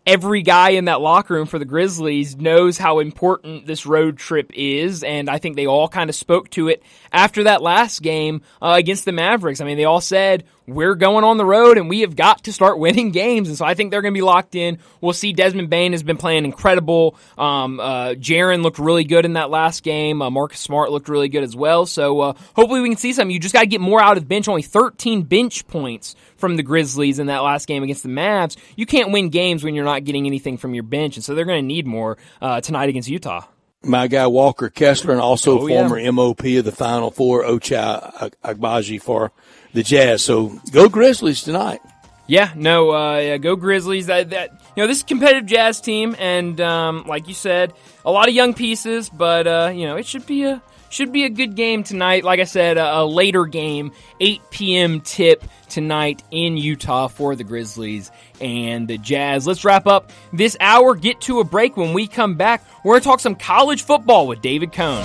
[0.06, 4.50] every guy in that locker room for the Grizzlies knows how important this road trip
[4.54, 6.82] is, and I think they all kind of spoke to it
[7.12, 9.60] after that last game uh, against the Mavericks.
[9.60, 12.52] I mean, they all said, we're going on the road and we have got to
[12.52, 13.48] start winning games.
[13.48, 14.78] And so I think they're going to be locked in.
[15.00, 17.16] We'll see Desmond Bane has been playing incredible.
[17.36, 20.22] Um, uh, Jaren looked really good in that last game.
[20.22, 21.84] Uh, Marcus Smart looked really good as well.
[21.86, 23.28] So, uh, hopefully we can see some.
[23.30, 24.46] You just got to get more out of bench.
[24.48, 28.56] Only 13 bench points from the Grizzlies in that last game against the Mavs.
[28.76, 31.16] You can't win games when you're not getting anything from your bench.
[31.16, 33.42] And so they're going to need more, uh, tonight against Utah.
[33.84, 35.88] my guy Walker Kessler and also Oh, yeah.
[35.88, 39.32] former MOP of the Final Four, Ochai Agbaji for
[39.72, 40.22] the Jazz.
[40.22, 41.80] So go Grizzlies tonight.
[42.26, 44.06] Yeah, no, uh, yeah, go Grizzlies.
[44.06, 47.72] That, that you know, this is competitive Jazz team, and um, like you said,
[48.04, 51.24] a lot of young pieces, but uh, you know, it should be a should be
[51.24, 52.22] a good game tonight.
[52.22, 55.00] Like I said, a, a later game, 8 p.m.
[55.00, 58.10] tip tonight in Utah for the Grizzlies
[58.40, 59.46] and the Jazz.
[59.46, 60.94] Let's wrap up this hour.
[60.94, 61.76] Get to a break.
[61.76, 65.02] When we come back, we're gonna talk some college football with David Cohn.